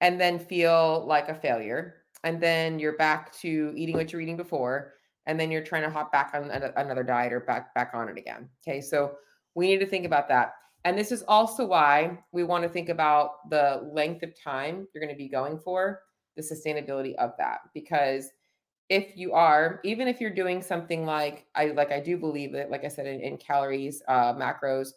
and 0.00 0.20
then 0.20 0.38
feel 0.38 1.04
like 1.06 1.28
a 1.28 1.34
failure. 1.34 1.96
And 2.22 2.40
then 2.40 2.78
you're 2.78 2.96
back 2.96 3.32
to 3.38 3.72
eating 3.76 3.96
what 3.96 4.12
you're 4.12 4.22
eating 4.22 4.36
before 4.36 4.94
and 5.26 5.38
then 5.38 5.50
you're 5.50 5.62
trying 5.62 5.82
to 5.82 5.90
hop 5.90 6.12
back 6.12 6.30
on 6.34 6.50
another 6.50 7.02
diet 7.02 7.32
or 7.32 7.40
back 7.40 7.74
back 7.74 7.90
on 7.94 8.08
it 8.08 8.16
again. 8.16 8.48
Okay, 8.66 8.80
so 8.80 9.16
we 9.56 9.66
need 9.66 9.80
to 9.80 9.86
think 9.86 10.06
about 10.06 10.28
that. 10.28 10.54
And 10.84 10.96
this 10.96 11.10
is 11.10 11.24
also 11.26 11.66
why 11.66 12.18
we 12.30 12.44
want 12.44 12.62
to 12.62 12.68
think 12.68 12.90
about 12.90 13.50
the 13.50 13.90
length 13.92 14.22
of 14.22 14.40
time 14.40 14.86
you're 14.94 15.02
going 15.02 15.12
to 15.12 15.18
be 15.18 15.28
going 15.28 15.58
for, 15.58 16.02
the 16.36 16.42
sustainability 16.42 17.16
of 17.16 17.32
that. 17.38 17.58
Because 17.74 18.30
if 18.88 19.16
you 19.16 19.32
are, 19.32 19.80
even 19.82 20.06
if 20.06 20.20
you're 20.20 20.30
doing 20.30 20.62
something 20.62 21.04
like 21.04 21.46
I 21.56 21.68
like 21.68 21.90
I 21.90 21.98
do 21.98 22.16
believe 22.16 22.52
that, 22.52 22.70
like 22.70 22.84
I 22.84 22.88
said, 22.88 23.06
in, 23.06 23.20
in 23.20 23.36
calories, 23.36 24.02
uh, 24.06 24.34
macros, 24.34 24.90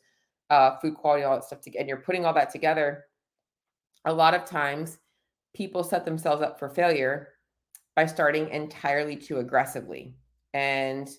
uh, 0.51 0.77
food 0.79 0.93
quality, 0.93 1.23
all 1.23 1.35
that 1.35 1.45
stuff, 1.45 1.61
to, 1.61 1.75
and 1.77 1.87
you're 1.87 1.97
putting 1.97 2.25
all 2.25 2.33
that 2.33 2.51
together, 2.51 3.05
a 4.05 4.13
lot 4.13 4.35
of 4.35 4.45
times 4.45 4.99
people 5.55 5.83
set 5.83 6.05
themselves 6.05 6.43
up 6.43 6.59
for 6.59 6.69
failure 6.69 7.29
by 7.95 8.05
starting 8.05 8.49
entirely 8.49 9.15
too 9.15 9.39
aggressively. 9.39 10.13
And 10.53 11.09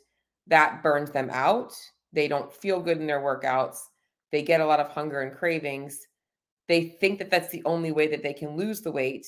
that 0.47 0.83
burns 0.83 1.11
them 1.11 1.31
out. 1.33 1.75
They 2.13 2.29
don't 2.29 2.53
feel 2.53 2.81
good 2.81 2.99
in 2.99 3.07
their 3.07 3.21
workouts. 3.21 3.79
They 4.33 4.43
get 4.43 4.61
a 4.61 4.67
lot 4.67 4.81
of 4.81 4.89
hunger 4.89 5.23
and 5.23 5.37
cravings. 5.37 6.07
They 6.69 6.85
think 6.85 7.19
that 7.19 7.31
that's 7.31 7.51
the 7.51 7.63
only 7.65 7.93
way 7.93 8.07
that 8.09 8.23
they 8.23 8.33
can 8.33 8.57
lose 8.57 8.81
the 8.81 8.93
weight. 8.93 9.27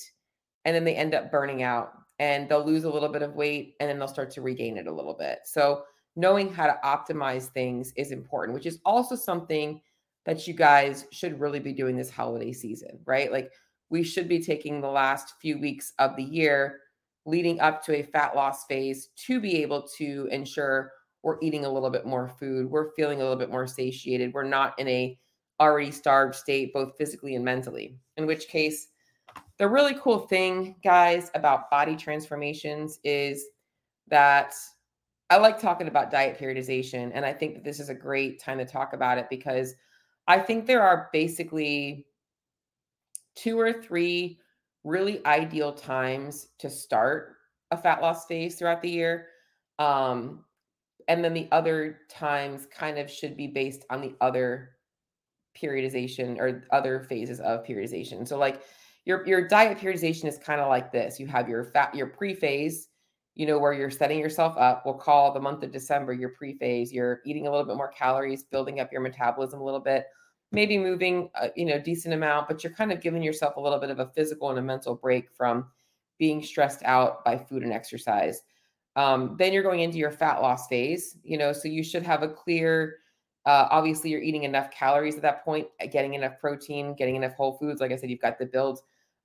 And 0.65 0.75
then 0.75 0.85
they 0.85 0.95
end 0.95 1.15
up 1.15 1.31
burning 1.31 1.63
out 1.63 1.93
and 2.19 2.49
they'll 2.49 2.65
lose 2.65 2.85
a 2.85 2.91
little 2.91 3.09
bit 3.09 3.23
of 3.23 3.35
weight 3.35 3.75
and 3.81 3.89
then 3.89 3.99
they'll 3.99 4.09
start 4.09 4.31
to 4.33 4.43
regain 4.43 4.77
it 4.77 4.87
a 4.87 4.93
little 4.93 5.15
bit. 5.15 5.41
So, 5.45 5.85
knowing 6.15 6.53
how 6.53 6.67
to 6.67 6.79
optimize 6.85 7.47
things 7.47 7.93
is 7.97 8.13
important, 8.13 8.55
which 8.55 8.67
is 8.67 8.81
also 8.85 9.17
something 9.17 9.81
that 10.27 10.47
you 10.47 10.53
guys 10.53 11.07
should 11.11 11.41
really 11.41 11.59
be 11.59 11.73
doing 11.73 11.97
this 11.97 12.11
holiday 12.11 12.53
season, 12.53 13.01
right? 13.07 13.33
Like, 13.33 13.51
we 13.89 14.03
should 14.03 14.29
be 14.29 14.41
taking 14.41 14.81
the 14.81 14.89
last 14.89 15.35
few 15.41 15.59
weeks 15.59 15.95
of 15.99 16.15
the 16.17 16.23
year 16.23 16.81
leading 17.25 17.61
up 17.61 17.85
to 17.85 17.97
a 17.97 18.03
fat 18.03 18.35
loss 18.35 18.67
phase 18.67 19.09
to 19.27 19.41
be 19.41 19.63
able 19.63 19.83
to 19.97 20.29
ensure 20.31 20.93
we're 21.23 21.39
eating 21.41 21.65
a 21.65 21.71
little 21.71 21.91
bit 21.91 22.07
more 22.07 22.29
food, 22.29 22.71
we're 22.71 22.93
feeling 22.93 23.21
a 23.21 23.23
little 23.23 23.39
bit 23.39 23.51
more 23.51 23.67
satiated, 23.67 24.33
we're 24.33 24.43
not 24.43 24.79
in 24.79 24.89
a 24.89 25.19
already 25.61 25.91
starved 25.91 26.35
state 26.35 26.73
both 26.73 26.97
physically 26.97 27.37
and 27.37 27.45
mentally. 27.45 27.97
In 28.17 28.27
which 28.27 28.49
case, 28.49 28.89
the 29.59 29.69
really 29.69 29.95
cool 29.95 30.21
thing, 30.21 30.77
guys, 30.83 31.31
about 31.35 31.71
body 31.71 31.95
transformations 31.95 32.99
is 33.05 33.47
that 34.09 34.55
I 35.31 35.37
like 35.37 35.59
talking 35.59 35.89
about 35.89 36.11
diet 36.11 36.39
periodization. 36.39 37.11
And 37.15 37.25
I 37.25 37.33
think 37.33 37.55
that 37.55 37.65
this 37.65 37.81
is 37.81 37.89
a 37.89 37.95
great 37.95 38.41
time 38.41 38.59
to 38.59 38.65
talk 38.65 38.93
about 38.93 39.19
it 39.19 39.29
because 39.31 39.75
I 40.27 40.39
think 40.39 40.67
there 40.67 40.83
are 40.83 41.09
basically 41.13 42.07
two 43.35 43.59
or 43.59 43.73
three 43.73 44.39
really 44.85 45.25
ideal 45.25 45.73
times 45.73 46.49
to 46.59 46.69
start 46.69 47.37
a 47.71 47.77
fat 47.77 48.03
loss 48.03 48.27
phase 48.27 48.57
throughout 48.57 48.83
the 48.83 48.91
year. 48.91 49.29
Um, 49.79 50.45
and 51.09 51.25
then 51.25 51.35
the 51.35 51.49
other 51.53 52.01
times 52.09 52.67
kind 52.67 52.99
of 52.99 53.11
should 53.11 53.37
be 53.37 53.47
based 53.47 53.85
on 53.91 54.01
the 54.01 54.15
other 54.21 54.71
periodization 55.61 56.39
or 56.39 56.65
other 56.71 57.01
phases 57.09 57.41
of 57.41 57.65
periodization. 57.65 58.27
So 58.27 58.39
like 58.39 58.63
your 59.05 59.27
your 59.27 59.47
diet 59.49 59.79
periodization 59.79 60.27
is 60.27 60.39
kind 60.39 60.61
of 60.61 60.69
like 60.69 60.93
this. 60.93 61.19
You 61.21 61.27
have 61.27 61.49
your 61.49 61.65
fat 61.65 61.95
your 61.95 62.07
pre-phase, 62.07 62.89
you 63.35 63.47
know, 63.47 63.59
where 63.59 63.73
you're 63.73 63.91
setting 63.91 64.19
yourself 64.19 64.57
up. 64.57 64.83
We'll 64.85 64.95
call 64.95 65.33
the 65.33 65.41
month 65.41 65.63
of 65.63 65.73
December 65.73 66.13
your 66.13 66.31
pre-phase. 66.31 66.93
You're 66.93 67.21
eating 67.27 67.47
a 67.47 67.51
little 67.51 67.67
bit 67.67 67.77
more 67.77 67.91
calories, 67.91 68.45
building 68.45 68.81
up 68.81 68.93
your 68.93 69.01
metabolism 69.01 69.61
a 69.61 69.65
little 69.65 69.81
bit, 69.81 70.07
maybe 70.53 70.79
moving 70.79 71.31
a, 71.35 71.51
you 71.57 71.65
know, 71.65 71.81
decent 71.81 72.15
amount, 72.15 72.49
but 72.49 72.63
you're 72.63 72.73
kind 72.73 72.93
of 72.93 73.01
giving 73.01 73.23
yourself 73.23 73.57
a 73.57 73.61
little 73.61 73.79
bit 73.79 73.91
of 73.91 73.99
a 73.99 74.11
physical 74.15 74.51
and 74.51 74.59
a 74.59 74.63
mental 74.63 74.95
break 74.95 75.31
from 75.37 75.67
being 76.19 76.43
stressed 76.43 76.83
out 76.85 77.25
by 77.25 77.37
food 77.37 77.63
and 77.63 77.73
exercise. 77.73 78.43
Um, 78.97 79.37
then 79.39 79.53
you're 79.53 79.63
going 79.63 79.81
into 79.81 79.99
your 79.99 80.11
fat 80.11 80.43
loss 80.43 80.69
phase, 80.69 81.17
you 81.23 81.39
know, 81.39 81.53
so 81.53 81.69
you 81.69 81.83
should 81.83 82.03
have 82.03 82.23
a 82.23 82.29
clear 82.29 82.99
uh, 83.45 83.67
obviously, 83.71 84.11
you're 84.11 84.23
eating 84.23 84.45
enough 84.45 84.71
calories 84.71 85.17
at 85.17 85.23
that 85.23 85.45
point, 85.45 85.67
getting 85.91 86.15
enough 86.15 86.39
protein, 86.41 86.95
getting 86.95 87.17
enough 87.17 87.35
whole 87.35 87.55
foods. 87.59 87.81
Like 87.81 87.91
I 87.91 87.97
said, 87.97 88.11
you've 88.11 88.21
got 88.21 88.39
the 88.39 88.47
build 88.47 88.81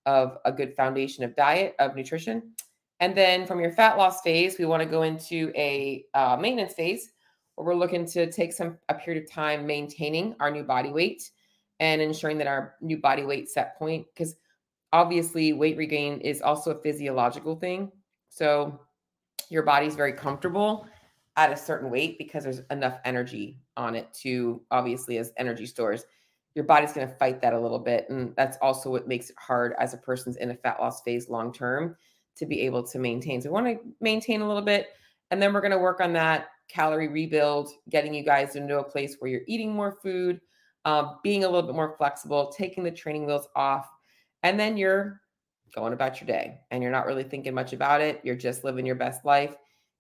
of 0.06 0.38
a 0.46 0.52
good 0.52 0.76
foundation 0.76 1.24
of 1.24 1.36
diet, 1.36 1.76
of 1.80 1.96
nutrition. 1.96 2.54
And 3.00 3.16
then 3.16 3.46
from 3.46 3.60
your 3.60 3.72
fat 3.72 3.98
loss 3.98 4.22
phase, 4.22 4.58
we 4.58 4.66
want 4.66 4.82
to 4.82 4.90
go 4.90 5.04
into 5.04 5.52
a 5.56 6.06
uh, 6.16 6.36
maintenance 6.40 6.74
phase 6.74 7.12
where 7.56 7.68
we're 7.68 7.76
looking 7.76 8.08
to 8.08 8.32
take 8.32 8.54
some 8.54 8.80
a 8.90 8.96
period 8.96 9.24
of 9.24 9.30
time 9.30 9.68
maintaining 9.68 10.36
our 10.40 10.50
new 10.50 10.64
body 10.64 10.90
weight 10.90 11.30
and 11.80 12.02
ensuring 12.02 12.40
that 12.40 12.48
our 12.48 12.74
new 12.82 12.98
body 12.98 13.24
weight 13.24 13.50
set 13.50 13.78
point, 13.78 14.08
because 14.14 14.36
obviously 14.94 15.54
weight 15.54 15.78
regain 15.78 16.20
is 16.22 16.42
also 16.42 16.72
a 16.72 16.82
physiological 16.82 17.56
thing. 17.56 17.92
So 18.30 18.80
your 19.50 19.64
body's 19.64 19.96
very 19.96 20.14
comfortable 20.14 20.88
at 21.36 21.52
a 21.52 21.58
certain 21.58 21.90
weight 21.90 22.18
because 22.18 22.44
there's 22.44 22.62
enough 22.72 23.00
energy 23.06 23.60
on 23.76 23.96
it 23.96 24.12
to 24.14 24.62
obviously 24.72 25.18
as 25.18 25.32
energy 25.38 25.66
stores 25.66 26.06
your 26.58 26.66
body's 26.66 26.92
going 26.92 27.08
to 27.08 27.14
fight 27.14 27.40
that 27.40 27.54
a 27.54 27.60
little 27.60 27.78
bit. 27.78 28.10
And 28.10 28.36
that's 28.36 28.58
also 28.64 28.90
what 28.90 29.08
makes 29.08 29.30
it 29.30 29.36
hard 29.38 29.76
as 29.80 29.94
a 29.94 29.98
person's 29.98 30.38
in 30.38 30.50
a 30.50 30.56
fat 30.56 30.80
loss 30.80 31.04
phase 31.04 31.30
long 31.30 31.54
term 31.54 31.96
to 32.36 32.48
be 32.48 32.62
able 32.62 32.82
to 32.82 32.98
maintain. 32.98 33.40
So 33.40 33.50
we 33.50 33.54
want 33.54 33.68
to 33.68 33.80
maintain 34.02 34.42
a 34.42 34.48
little 34.48 34.64
bit. 34.64 34.88
And 35.30 35.40
then 35.40 35.54
we're 35.54 35.62
going 35.62 35.70
to 35.70 35.78
work 35.78 36.02
on 36.02 36.14
that 36.14 36.48
calorie 36.68 37.10
rebuild, 37.10 37.70
getting 37.92 38.12
you 38.12 38.24
guys 38.24 38.56
into 38.56 38.80
a 38.80 38.84
place 38.84 39.18
where 39.20 39.30
you're 39.30 39.42
eating 39.46 39.72
more 39.72 40.00
food, 40.02 40.42
um, 40.84 41.20
being 41.24 41.44
a 41.44 41.48
little 41.48 41.62
bit 41.62 41.76
more 41.76 41.96
flexible, 41.96 42.52
taking 42.52 42.84
the 42.84 42.90
training 42.90 43.28
wheels 43.28 43.48
off. 43.56 43.88
And 44.42 44.60
then 44.60 44.78
you're 44.78 45.22
going 45.74 45.94
about 45.94 46.20
your 46.20 46.28
day 46.28 46.60
and 46.72 46.82
you're 46.82 46.92
not 46.92 47.06
really 47.06 47.24
thinking 47.24 47.54
much 47.54 47.74
about 47.74 48.02
it. 48.02 48.22
You're 48.24 48.36
just 48.36 48.64
living 48.64 48.86
your 48.86 48.96
best 48.96 49.26
life. 49.26 49.56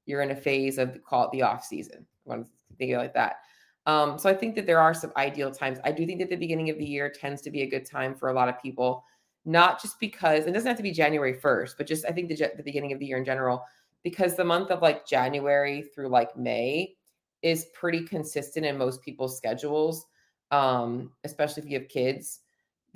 You're 0.05 0.21
in 0.21 0.31
a 0.31 0.35
phase 0.35 0.77
of 0.77 1.03
call 1.03 1.25
it 1.25 1.31
the 1.31 1.43
off 1.43 1.63
season. 1.63 2.05
I 2.25 2.29
want 2.29 2.45
to 2.45 2.75
think 2.77 2.95
like 2.95 3.13
that. 3.13 3.37
Um, 3.85 4.19
so 4.19 4.29
I 4.29 4.33
think 4.33 4.55
that 4.55 4.65
there 4.65 4.79
are 4.79 4.93
some 4.93 5.13
ideal 5.15 5.49
times. 5.49 5.79
I 5.85 5.91
do 5.91 6.05
think 6.05 6.19
that 6.19 6.29
the 6.29 6.35
beginning 6.35 6.69
of 6.69 6.77
the 6.77 6.85
year 6.85 7.09
tends 7.09 7.41
to 7.43 7.51
be 7.51 7.61
a 7.61 7.69
good 7.69 7.85
time 7.85 8.15
for 8.15 8.29
a 8.29 8.33
lot 8.33 8.49
of 8.49 8.61
people, 8.61 9.03
not 9.45 9.81
just 9.81 9.97
because 9.99 10.45
it 10.45 10.51
doesn't 10.51 10.67
have 10.67 10.77
to 10.77 10.83
be 10.83 10.91
January 10.91 11.33
1st, 11.33 11.75
but 11.77 11.87
just 11.87 12.05
I 12.05 12.11
think 12.11 12.27
the, 12.27 12.51
the 12.57 12.63
beginning 12.63 12.91
of 12.91 12.99
the 12.99 13.05
year 13.05 13.17
in 13.17 13.23
general, 13.23 13.63
because 14.03 14.35
the 14.35 14.43
month 14.43 14.71
of 14.71 14.81
like 14.81 15.07
January 15.07 15.83
through 15.83 16.09
like 16.09 16.35
May 16.35 16.95
is 17.41 17.67
pretty 17.73 18.01
consistent 18.01 18.65
in 18.65 18.77
most 18.77 19.01
people's 19.01 19.37
schedules, 19.37 20.05
um, 20.51 21.11
especially 21.23 21.63
if 21.63 21.69
you 21.69 21.79
have 21.79 21.87
kids. 21.87 22.41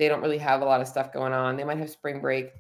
They 0.02 0.08
don't 0.08 0.24
really 0.24 0.40
have 0.40 0.64
a 0.64 0.66
lot 0.66 0.82
of 0.82 0.88
stuff 0.88 1.14
going 1.14 1.32
on. 1.32 1.56
They 1.56 1.64
might 1.64 1.78
have 1.78 1.92
spring 1.92 2.22
break. 2.22 2.54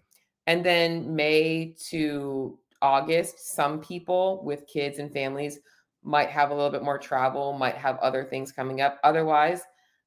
And 0.45 0.63
then 0.63 1.15
May 1.15 1.75
to 1.89 2.59
August, 2.83 3.55
some 3.55 3.81
people 3.81 4.43
with 4.45 4.67
kids 4.67 4.99
and 4.99 5.11
families 5.11 5.57
might 6.03 6.29
have 6.29 6.51
a 6.51 6.53
little 6.53 6.69
bit 6.69 6.83
more 6.83 6.99
travel, 6.99 7.53
might 7.53 7.73
have 7.73 7.97
other 7.97 8.23
things 8.23 8.51
coming 8.51 8.81
up. 8.81 8.99
Otherwise, 9.03 9.63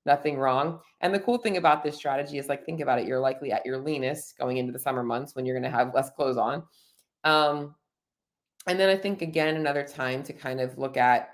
nothing 0.06 0.38
wrong. 0.38 0.78
And 1.00 1.12
the 1.12 1.18
cool 1.18 1.38
thing 1.38 1.56
about 1.56 1.82
this 1.82 1.96
strategy 1.96 2.38
is 2.38 2.48
like, 2.48 2.64
think 2.64 2.78
about 2.78 3.00
it. 3.00 3.06
You're 3.08 3.18
likely 3.18 3.50
at 3.50 3.66
your 3.66 3.78
leanest 3.78 4.38
going 4.38 4.58
into 4.58 4.72
the 4.72 4.78
summer 4.78 5.02
months 5.02 5.34
when 5.34 5.44
you're 5.44 5.58
going 5.58 5.68
to 5.68 5.76
have 5.76 5.92
less 5.92 6.10
clothes 6.10 6.36
on. 6.36 6.62
Um, 7.24 7.74
and 8.68 8.78
then 8.78 8.88
I 8.88 8.96
think 8.96 9.22
again, 9.22 9.56
another 9.56 9.82
time 9.82 10.22
to 10.22 10.32
kind 10.32 10.60
of 10.60 10.78
look 10.78 10.96
at 10.96 11.30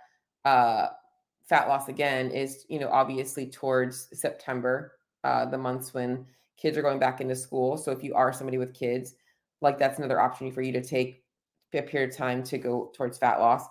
uh, 0.46 0.86
fat 1.46 1.68
loss 1.68 1.88
again 1.88 2.30
is, 2.30 2.64
you 2.70 2.78
know, 2.78 2.88
obviously 2.88 3.50
towards 3.50 4.08
September, 4.18 4.92
uh, 5.24 5.44
the 5.46 5.58
months 5.58 5.94
when 5.94 6.26
kids 6.56 6.76
are 6.76 6.82
going 6.82 6.98
back 6.98 7.20
into 7.20 7.34
school. 7.34 7.76
So 7.76 7.90
if 7.90 8.04
you 8.04 8.14
are 8.14 8.32
somebody 8.32 8.58
with 8.58 8.74
kids, 8.74 9.14
like 9.60 9.78
that's 9.78 9.98
another 9.98 10.20
option 10.20 10.50
for 10.52 10.62
you 10.62 10.72
to 10.72 10.82
take 10.82 11.24
a 11.72 11.82
period 11.82 12.10
of 12.10 12.16
time 12.16 12.42
to 12.44 12.58
go 12.58 12.90
towards 12.94 13.18
fat 13.18 13.38
loss 13.38 13.64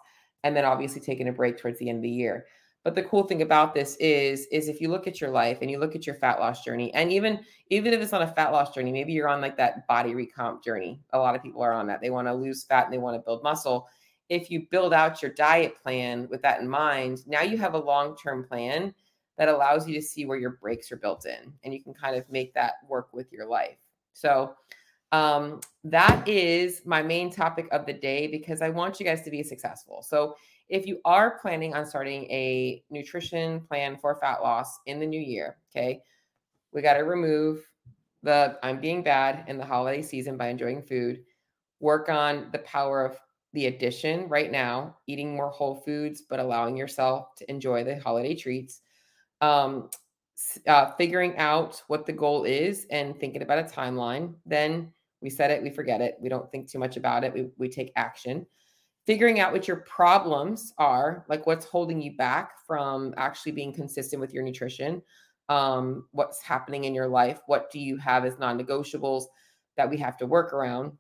and 0.44 0.56
then 0.56 0.66
obviously 0.66 1.02
taking 1.02 1.28
a 1.28 1.34
break 1.34 1.58
towards 1.58 1.80
the 1.80 1.90
end 1.90 1.98
of 1.98 2.04
the 2.04 2.10
year. 2.10 2.46
But 2.84 2.96
the 2.96 3.04
cool 3.04 3.24
thing 3.24 3.42
about 3.42 3.74
this 3.74 3.98
is, 3.98 4.48
is 4.48 4.70
if 4.70 4.80
you 4.80 4.88
look 4.88 5.06
at 5.06 5.20
your 5.20 5.32
life 5.32 5.58
and 5.62 5.70
you 5.70 5.80
look 5.80 5.96
at 5.96 6.08
your 6.08 6.16
fat 6.16 6.40
loss 6.40 6.64
journey, 6.64 6.94
and 6.94 7.12
even 7.12 7.40
even 7.70 7.94
if 7.94 8.02
it's 8.02 8.14
not 8.14 8.22
a 8.22 8.28
fat 8.28 8.52
loss 8.52 8.74
journey, 8.74 8.92
maybe 8.92 9.12
you're 9.12 9.28
on 9.28 9.42
like 9.42 9.58
that 9.58 9.86
body 9.88 10.14
recomp 10.14 10.64
journey. 10.64 11.02
A 11.12 11.20
lot 11.20 11.36
of 11.36 11.44
people 11.44 11.62
are 11.62 11.74
on 11.74 11.88
that. 11.88 12.00
They 12.02 12.10
want 12.10 12.28
to 12.28 12.34
lose 12.34 12.64
fat 12.64 12.86
and 12.86 12.94
they 12.94 12.98
want 12.98 13.16
to 13.16 13.26
build 13.26 13.44
muscle. 13.44 13.88
If 14.30 14.50
you 14.50 14.68
build 14.72 14.94
out 14.94 15.22
your 15.22 15.34
diet 15.34 15.76
plan 15.82 16.28
with 16.30 16.42
that 16.44 16.62
in 16.62 16.70
mind, 16.70 17.28
now 17.28 17.42
you 17.42 17.58
have 17.58 17.74
a 17.74 17.80
long-term 17.80 18.46
plan 18.46 18.94
that 19.40 19.48
allows 19.48 19.88
you 19.88 19.96
to 19.96 20.02
see 20.02 20.26
where 20.26 20.38
your 20.38 20.52
breaks 20.62 20.92
are 20.92 20.98
built 20.98 21.26
in, 21.26 21.52
and 21.64 21.74
you 21.74 21.82
can 21.82 21.94
kind 21.94 22.16
of 22.16 22.30
make 22.30 22.54
that 22.54 22.74
work 22.88 23.08
with 23.14 23.32
your 23.32 23.48
life. 23.48 23.78
So 24.14 24.54
um, 25.12 25.62
that 25.86 26.28
is 26.28 26.82
my 26.86 27.02
main 27.02 27.32
topic 27.32 27.68
of 27.72 27.86
the 27.86 27.94
day 27.94 28.28
because 28.28 28.62
I 28.62 28.70
want 28.70 29.00
you 29.00 29.06
guys 29.06 29.24
to 29.24 29.32
be 29.32 29.42
successful. 29.42 30.04
So, 30.04 30.36
if 30.68 30.86
you 30.86 31.00
are 31.04 31.40
planning 31.40 31.74
on 31.74 31.84
starting 31.84 32.26
a 32.26 32.84
nutrition 32.92 33.62
plan 33.62 33.98
for 33.98 34.16
fat 34.22 34.44
loss 34.44 34.80
in 34.86 35.00
the 35.00 35.06
new 35.08 35.20
year, 35.20 35.58
okay, 35.72 36.04
we 36.72 36.84
got 36.84 36.94
to 36.94 37.00
remove 37.00 37.68
the 38.22 38.60
I'm 38.62 38.80
being 38.80 39.02
bad 39.02 39.46
in 39.48 39.58
the 39.58 39.66
holiday 39.66 40.04
season 40.04 40.38
by 40.38 40.50
enjoying 40.50 40.84
food, 40.84 41.24
work 41.80 42.08
on 42.08 42.50
the 42.52 42.60
power 42.60 43.04
of 43.04 43.18
the 43.54 43.66
addition 43.66 44.28
right 44.30 44.52
now, 44.52 44.96
eating 45.08 45.36
more 45.36 45.50
whole 45.50 45.82
foods, 45.82 46.22
but 46.22 46.40
allowing 46.40 46.78
yourself 46.78 47.34
to 47.38 47.50
enjoy 47.50 47.84
the 47.84 48.00
holiday 48.00 48.36
treats. 48.36 48.82
Um, 49.42 49.90
uh, 50.68 50.92
figuring 50.92 51.38
out 51.38 51.82
what 51.88 52.06
the 52.06 52.14
goal 52.14 52.44
is 52.44 52.86
and 52.92 53.20
thinking 53.20 53.42
about 53.42 53.60
a 53.60 53.64
timeline, 53.64 54.34
then 54.46 54.92
we 55.22 55.30
set 55.30 55.52
it, 55.52 55.62
we 55.62 55.70
forget 55.70 56.02
it. 56.02 56.18
We 56.20 56.30
don't 56.30 56.50
think 56.52 56.70
too 56.70 56.80
much 56.80 56.98
about 56.98 57.24
it. 57.24 57.34
We, 57.34 57.50
we 57.58 57.70
take 57.70 57.92
action. 57.96 58.46
Figuring 59.06 59.40
out 59.40 59.52
what 59.52 59.68
your 59.68 59.78
problems 59.78 60.74
are, 60.78 61.26
like 61.28 61.46
what's 61.48 61.66
holding 61.66 62.02
you 62.02 62.16
back 62.16 62.52
from 62.66 63.14
actually 63.18 63.52
being 63.52 63.74
consistent 63.74 64.20
with 64.22 64.34
your 64.34 64.44
nutrition, 64.44 65.02
um, 65.50 66.08
what's 66.12 66.42
happening 66.42 66.84
in 66.84 66.94
your 66.94 67.08
life, 67.08 67.40
what 67.48 67.72
do 67.72 67.80
you 67.80 67.98
have 67.98 68.24
as 68.24 68.38
non 68.40 68.58
negotiables 68.60 69.26
that 69.78 69.90
we 69.90 69.98
have 69.98 70.16
to 70.18 70.28
work 70.28 70.54
around, 70.54 70.92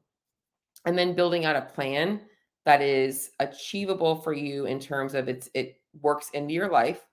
and 0.86 0.98
then 0.98 1.14
building 1.14 1.46
out 1.46 1.56
a 1.56 1.62
plan 1.62 2.22
that 2.66 2.82
is 2.82 3.32
achievable 3.40 4.16
for 4.16 4.34
you 4.34 4.66
in 4.66 4.80
terms 4.80 5.14
of 5.14 5.30
it's 5.30 5.50
it 5.54 5.80
works 6.02 6.30
into 6.34 6.54
your 6.54 6.70
life. 6.70 7.06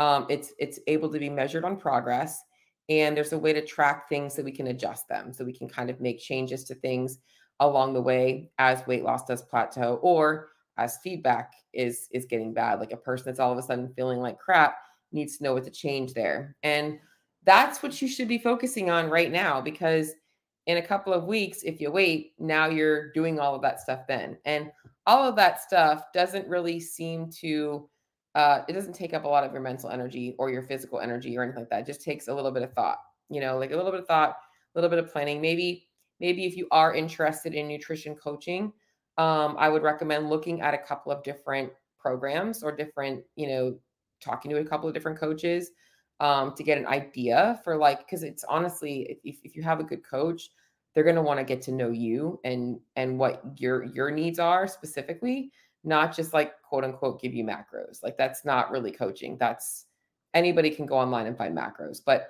Um, 0.00 0.26
it's 0.30 0.52
it's 0.58 0.80
able 0.88 1.10
to 1.10 1.20
be 1.20 1.30
measured 1.30 1.64
on 1.64 1.76
progress 1.78 2.42
And 2.88 3.16
there's 3.16 3.32
a 3.32 3.38
way 3.38 3.52
to 3.54 3.64
track 3.64 4.08
things 4.08 4.34
so 4.34 4.42
we 4.42 4.52
can 4.52 4.68
adjust 4.68 5.08
them, 5.08 5.32
so 5.32 5.44
we 5.44 5.52
can 5.52 5.68
kind 5.68 5.90
of 5.90 6.00
make 6.00 6.20
changes 6.20 6.64
to 6.66 6.74
things 6.76 7.20
along 7.60 7.94
the 7.94 8.02
way 8.02 8.50
as 8.58 8.86
weight 8.86 9.04
loss 9.04 9.24
does 9.26 9.42
plateau 9.42 10.00
or 10.02 10.48
as 10.78 10.98
feedback 11.04 11.52
is 11.74 12.08
is 12.12 12.26
getting 12.26 12.54
bad. 12.54 12.80
Like 12.80 12.92
a 12.92 12.96
person 12.96 13.26
that's 13.26 13.40
all 13.40 13.52
of 13.52 13.58
a 13.58 13.62
sudden 13.62 13.92
feeling 13.94 14.20
like 14.20 14.38
crap 14.38 14.76
needs 15.12 15.38
to 15.38 15.44
know 15.44 15.54
what 15.54 15.64
to 15.64 15.70
change 15.70 16.14
there. 16.14 16.56
And 16.64 16.98
that's 17.44 17.82
what 17.82 18.00
you 18.02 18.08
should 18.08 18.28
be 18.28 18.38
focusing 18.38 18.90
on 18.90 19.10
right 19.10 19.32
now 19.32 19.60
because 19.60 20.12
in 20.66 20.78
a 20.78 20.82
couple 20.86 21.12
of 21.12 21.24
weeks, 21.24 21.62
if 21.64 21.80
you 21.80 21.90
wait, 21.90 22.32
now 22.38 22.66
you're 22.68 23.12
doing 23.12 23.40
all 23.40 23.54
of 23.54 23.62
that 23.62 23.80
stuff 23.80 24.00
then. 24.08 24.38
And 24.44 24.70
all 25.06 25.28
of 25.28 25.36
that 25.36 25.60
stuff 25.62 26.04
doesn't 26.14 26.48
really 26.48 26.80
seem 26.80 27.30
to 27.40 27.88
uh, 28.34 28.60
it 28.68 28.72
doesn't 28.72 28.94
take 28.94 29.14
up 29.14 29.24
a 29.24 29.28
lot 29.28 29.44
of 29.44 29.52
your 29.52 29.60
mental 29.60 29.90
energy 29.90 30.34
or 30.38 30.50
your 30.50 30.62
physical 30.62 31.00
energy 31.00 31.36
or 31.36 31.42
anything 31.42 31.60
like 31.60 31.70
that. 31.70 31.80
It 31.80 31.86
just 31.86 32.02
takes 32.02 32.28
a 32.28 32.34
little 32.34 32.50
bit 32.50 32.62
of 32.62 32.72
thought, 32.72 32.98
you 33.28 33.40
know, 33.40 33.58
like 33.58 33.72
a 33.72 33.76
little 33.76 33.90
bit 33.90 34.00
of 34.00 34.06
thought, 34.06 34.36
a 34.74 34.78
little 34.78 34.90
bit 34.90 34.98
of 34.98 35.12
planning. 35.12 35.40
Maybe, 35.40 35.88
maybe 36.20 36.44
if 36.44 36.56
you 36.56 36.68
are 36.70 36.94
interested 36.94 37.54
in 37.54 37.66
nutrition 37.66 38.14
coaching, 38.14 38.72
um, 39.18 39.56
I 39.58 39.68
would 39.68 39.82
recommend 39.82 40.30
looking 40.30 40.60
at 40.60 40.74
a 40.74 40.78
couple 40.78 41.12
of 41.12 41.22
different 41.22 41.72
programs 41.98 42.62
or 42.62 42.74
different, 42.74 43.24
you 43.36 43.48
know, 43.48 43.78
talking 44.20 44.50
to 44.50 44.58
a 44.58 44.64
couple 44.64 44.88
of 44.88 44.94
different 44.94 45.18
coaches 45.18 45.72
um, 46.20 46.54
to 46.54 46.62
get 46.62 46.78
an 46.78 46.86
idea 46.86 47.60
for 47.64 47.76
like, 47.76 47.98
because 48.00 48.22
it's 48.22 48.44
honestly, 48.44 49.18
if, 49.24 49.38
if 49.42 49.56
you 49.56 49.62
have 49.62 49.80
a 49.80 49.84
good 49.84 50.04
coach, 50.08 50.50
they're 50.94 51.04
going 51.04 51.16
to 51.16 51.22
want 51.22 51.38
to 51.38 51.44
get 51.44 51.62
to 51.62 51.72
know 51.72 51.90
you 51.90 52.40
and 52.44 52.80
and 52.96 53.18
what 53.18 53.42
your 53.56 53.84
your 53.84 54.10
needs 54.10 54.38
are 54.38 54.66
specifically 54.66 55.52
not 55.84 56.14
just 56.14 56.32
like 56.32 56.60
quote 56.62 56.84
unquote 56.84 57.20
give 57.20 57.34
you 57.34 57.44
macros. 57.44 58.02
Like 58.02 58.16
that's 58.16 58.44
not 58.44 58.70
really 58.70 58.92
coaching. 58.92 59.36
That's 59.38 59.86
anybody 60.34 60.70
can 60.70 60.86
go 60.86 60.96
online 60.96 61.26
and 61.26 61.36
find 61.36 61.56
macros, 61.56 62.00
but 62.04 62.28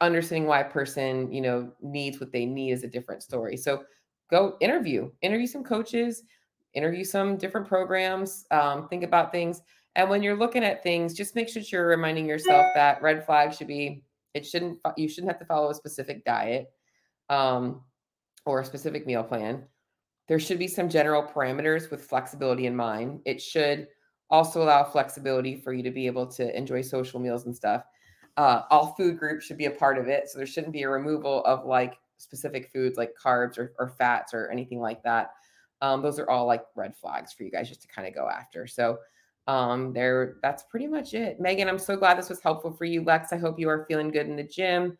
understanding 0.00 0.46
why 0.46 0.60
a 0.60 0.70
person, 0.70 1.32
you 1.32 1.40
know, 1.40 1.72
needs 1.80 2.20
what 2.20 2.32
they 2.32 2.46
need 2.46 2.72
is 2.72 2.84
a 2.84 2.88
different 2.88 3.22
story. 3.22 3.56
So 3.56 3.84
go 4.30 4.56
interview, 4.60 5.10
interview 5.22 5.46
some 5.46 5.64
coaches, 5.64 6.22
interview 6.74 7.04
some 7.04 7.36
different 7.36 7.66
programs, 7.68 8.46
um, 8.50 8.88
think 8.88 9.04
about 9.04 9.32
things. 9.32 9.62
And 9.96 10.08
when 10.08 10.22
you're 10.22 10.36
looking 10.36 10.64
at 10.64 10.82
things, 10.82 11.14
just 11.14 11.34
make 11.34 11.48
sure 11.48 11.62
you're 11.66 11.88
reminding 11.88 12.26
yourself 12.26 12.66
that 12.74 13.02
red 13.02 13.24
flag 13.26 13.52
should 13.52 13.66
be, 13.66 14.04
it 14.34 14.46
shouldn't, 14.46 14.78
you 14.96 15.08
shouldn't 15.08 15.32
have 15.32 15.40
to 15.40 15.46
follow 15.46 15.70
a 15.70 15.74
specific 15.74 16.24
diet 16.24 16.70
um, 17.28 17.82
or 18.46 18.60
a 18.60 18.64
specific 18.64 19.06
meal 19.06 19.24
plan 19.24 19.64
there 20.30 20.38
should 20.38 20.60
be 20.60 20.68
some 20.68 20.88
general 20.88 21.24
parameters 21.24 21.90
with 21.90 22.04
flexibility 22.04 22.66
in 22.66 22.76
mind. 22.76 23.18
It 23.24 23.42
should 23.42 23.88
also 24.30 24.62
allow 24.62 24.84
flexibility 24.84 25.56
for 25.56 25.72
you 25.72 25.82
to 25.82 25.90
be 25.90 26.06
able 26.06 26.24
to 26.28 26.56
enjoy 26.56 26.82
social 26.82 27.18
meals 27.18 27.46
and 27.46 27.56
stuff. 27.56 27.82
Uh, 28.36 28.62
all 28.70 28.94
food 28.94 29.18
groups 29.18 29.44
should 29.44 29.58
be 29.58 29.64
a 29.64 29.72
part 29.72 29.98
of 29.98 30.06
it. 30.06 30.28
So 30.28 30.38
there 30.38 30.46
shouldn't 30.46 30.72
be 30.72 30.84
a 30.84 30.88
removal 30.88 31.44
of 31.46 31.66
like 31.66 31.98
specific 32.18 32.70
foods 32.72 32.96
like 32.96 33.12
carbs 33.20 33.58
or, 33.58 33.72
or 33.80 33.88
fats 33.88 34.32
or 34.32 34.48
anything 34.50 34.78
like 34.78 35.02
that. 35.02 35.32
Um, 35.82 36.00
those 36.00 36.20
are 36.20 36.30
all 36.30 36.46
like 36.46 36.62
red 36.76 36.96
flags 36.96 37.32
for 37.32 37.42
you 37.42 37.50
guys 37.50 37.68
just 37.68 37.82
to 37.82 37.88
kind 37.88 38.06
of 38.06 38.14
go 38.14 38.28
after. 38.28 38.68
So 38.68 38.98
um, 39.48 39.92
there, 39.92 40.36
that's 40.42 40.62
pretty 40.62 40.86
much 40.86 41.12
it. 41.12 41.40
Megan, 41.40 41.68
I'm 41.68 41.76
so 41.76 41.96
glad 41.96 42.16
this 42.16 42.28
was 42.28 42.40
helpful 42.40 42.70
for 42.70 42.84
you. 42.84 43.02
Lex, 43.02 43.32
I 43.32 43.36
hope 43.36 43.58
you 43.58 43.68
are 43.68 43.84
feeling 43.88 44.12
good 44.12 44.28
in 44.28 44.36
the 44.36 44.44
gym. 44.44 44.96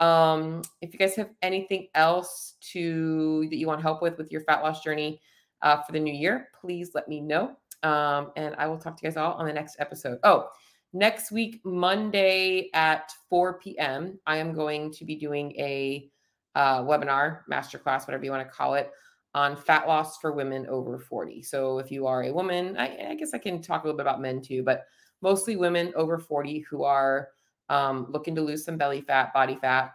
Um, 0.00 0.62
if 0.80 0.92
you 0.92 0.98
guys 0.98 1.16
have 1.16 1.30
anything 1.42 1.88
else 1.94 2.54
to 2.72 3.46
that 3.50 3.56
you 3.56 3.66
want 3.66 3.82
help 3.82 4.02
with 4.02 4.18
with 4.18 4.30
your 4.30 4.42
fat 4.42 4.62
loss 4.62 4.82
journey 4.82 5.20
uh, 5.62 5.82
for 5.82 5.92
the 5.92 6.00
new 6.00 6.12
year, 6.12 6.48
please 6.60 6.92
let 6.94 7.08
me 7.08 7.20
know. 7.20 7.56
Um, 7.82 8.32
and 8.36 8.54
I 8.58 8.66
will 8.66 8.78
talk 8.78 8.96
to 8.96 9.00
you 9.02 9.10
guys 9.10 9.16
all 9.16 9.34
on 9.34 9.46
the 9.46 9.52
next 9.52 9.76
episode. 9.78 10.18
Oh, 10.22 10.48
next 10.92 11.30
week, 11.30 11.60
Monday 11.64 12.70
at 12.74 13.12
4 13.28 13.58
p.m., 13.58 14.18
I 14.26 14.38
am 14.38 14.52
going 14.52 14.92
to 14.92 15.04
be 15.04 15.16
doing 15.16 15.52
a 15.52 16.10
uh, 16.54 16.82
webinar, 16.82 17.40
masterclass, 17.50 18.06
whatever 18.06 18.24
you 18.24 18.30
want 18.30 18.46
to 18.46 18.52
call 18.52 18.74
it, 18.74 18.90
on 19.34 19.56
fat 19.56 19.86
loss 19.86 20.18
for 20.18 20.32
women 20.32 20.66
over 20.66 20.98
40. 20.98 21.42
So 21.42 21.78
if 21.78 21.90
you 21.90 22.06
are 22.06 22.24
a 22.24 22.32
woman, 22.32 22.76
I, 22.76 23.10
I 23.10 23.14
guess 23.14 23.34
I 23.34 23.38
can 23.38 23.62
talk 23.62 23.84
a 23.84 23.86
little 23.86 23.96
bit 23.96 24.06
about 24.06 24.20
men 24.20 24.40
too, 24.40 24.62
but 24.62 24.86
mostly 25.20 25.56
women 25.56 25.92
over 25.94 26.18
40 26.18 26.60
who 26.60 26.82
are 26.84 27.28
um, 27.68 28.06
looking 28.10 28.34
to 28.34 28.42
lose 28.42 28.64
some 28.64 28.76
belly 28.76 29.00
fat, 29.00 29.32
body 29.32 29.58
fat, 29.60 29.92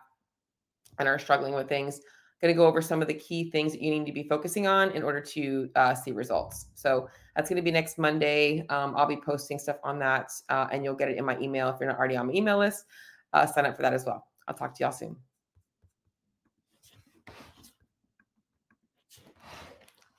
and 0.99 1.07
are 1.07 1.19
struggling 1.19 1.53
with 1.53 1.67
things. 1.67 2.01
Going 2.41 2.53
to 2.53 2.57
go 2.57 2.67
over 2.67 2.81
some 2.81 3.01
of 3.01 3.07
the 3.07 3.13
key 3.13 3.49
things 3.51 3.71
that 3.71 3.81
you 3.81 3.89
need 3.89 4.05
to 4.05 4.11
be 4.11 4.23
focusing 4.23 4.67
on 4.67 4.91
in 4.91 5.01
order 5.01 5.21
to 5.21 5.69
uh, 5.75 5.95
see 5.95 6.11
results. 6.11 6.65
So 6.73 7.07
that's 7.35 7.49
going 7.49 7.55
to 7.55 7.63
be 7.63 7.71
next 7.71 7.97
Monday. 7.97 8.65
Um, 8.67 8.93
I'll 8.97 9.07
be 9.07 9.15
posting 9.15 9.57
stuff 9.57 9.77
on 9.81 9.97
that, 9.99 10.31
uh, 10.49 10.67
and 10.71 10.83
you'll 10.83 10.95
get 10.95 11.07
it 11.07 11.17
in 11.17 11.23
my 11.23 11.39
email 11.39 11.69
if 11.69 11.77
you're 11.79 11.87
not 11.87 11.97
already 11.97 12.17
on 12.17 12.27
my 12.27 12.33
email 12.33 12.57
list. 12.57 12.85
Uh, 13.31 13.45
sign 13.45 13.65
up 13.65 13.77
for 13.77 13.81
that 13.81 13.93
as 13.93 14.05
well. 14.05 14.27
I'll 14.47 14.55
talk 14.55 14.75
to 14.75 14.83
y'all 14.83 14.91
soon. 14.91 15.15